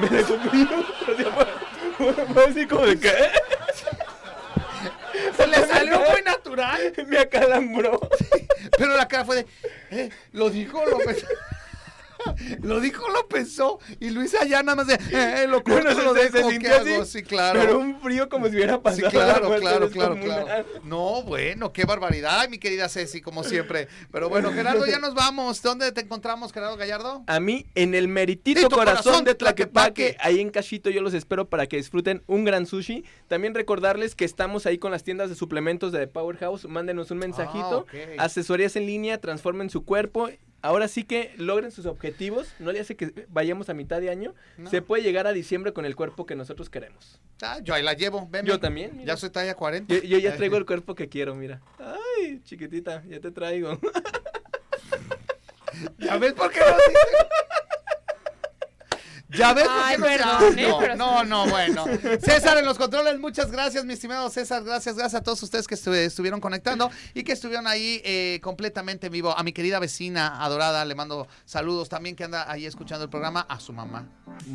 [0.00, 0.68] me dejó frío.
[2.36, 3.12] O así como de que
[5.36, 6.92] Se le salió muy natural.
[7.06, 8.00] me acalambró.
[8.76, 9.46] Pero la cara fue de,
[9.90, 11.26] eh, lo dijo, lo pensó.
[12.62, 13.78] Lo dijo, lo pensó.
[14.00, 16.48] Y Luis allá nada más de, eh, lo corto, Bueno, se- lo se- se dejo,
[16.48, 17.02] ¿qué sintió hago?
[17.02, 17.60] así, Sí, claro.
[17.60, 19.02] Pero un frío como si hubiera Sí, pasado.
[19.04, 20.64] la claro, claro, claro, claro.
[20.84, 23.88] No, bueno, qué barbaridad, mi querida Ceci, como siempre.
[24.12, 25.62] Pero bueno, Gerardo, ya nos vamos.
[25.62, 27.22] ¿Dónde te encontramos, Gerardo Gallardo?
[27.26, 29.70] A mí, en el meritito Tito corazón, corazón de Tlaquepaque.
[30.12, 33.04] Tlaquepaque, ahí en Cachito, yo los espero para que disfruten un gran sushi.
[33.28, 36.66] También recordarles que estamos ahí con las tiendas de suplementos de The Powerhouse.
[36.66, 37.86] Mándenos un mensajito.
[38.18, 38.24] Ah.
[38.24, 40.28] Asesorías en línea, transformen su cuerpo.
[40.62, 42.48] Ahora sí que logren sus objetivos.
[42.58, 44.34] No le hace que vayamos a mitad de año.
[44.58, 44.68] No.
[44.68, 47.18] Se puede llegar a diciembre con el cuerpo que nosotros queremos.
[47.42, 48.44] Ah, yo ahí la llevo, ven.
[48.44, 48.92] Yo también.
[48.96, 49.14] mira.
[49.14, 49.94] Ya soy talla 40.
[49.94, 51.62] Yo, yo ya traigo el cuerpo que quiero, mira.
[51.78, 53.78] Ay, chiquitita, ya te traigo.
[55.98, 56.66] ¿Ya ves por qué no?
[59.30, 60.68] Ya ves Ay, perdón, ¿eh?
[60.68, 61.84] no, Pero- no, no, bueno.
[62.22, 64.64] César en los controles, muchas gracias, mi estimado César.
[64.64, 69.06] Gracias, gracias a todos ustedes que estu- estuvieron conectando y que estuvieron ahí eh, completamente
[69.06, 69.36] en vivo.
[69.38, 73.46] A mi querida vecina adorada, le mando saludos también que anda ahí escuchando el programa.
[73.48, 74.06] A su mamá.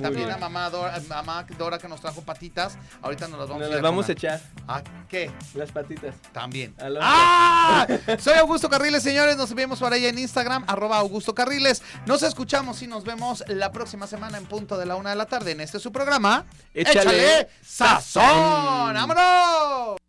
[0.01, 0.32] también bien.
[0.32, 2.78] a mamá Dora, mamá Dora que nos trajo patitas.
[3.01, 5.32] Ahorita nos las vamos Nos a las vamos a echar, ¿A qué?
[5.53, 6.15] las patitas.
[6.34, 6.76] También.
[7.01, 7.88] ¡Ah!
[8.19, 9.38] Soy Augusto Carriles, señores.
[9.38, 11.82] Nos vemos por ahí en Instagram, arroba Augusto Carriles.
[12.05, 15.28] Nos escuchamos y nos vemos la próxima semana en punto de la una de la
[15.28, 16.45] tarde en este su programa.
[16.74, 18.24] Échale sazón!
[18.93, 20.05] ¡Vámonos!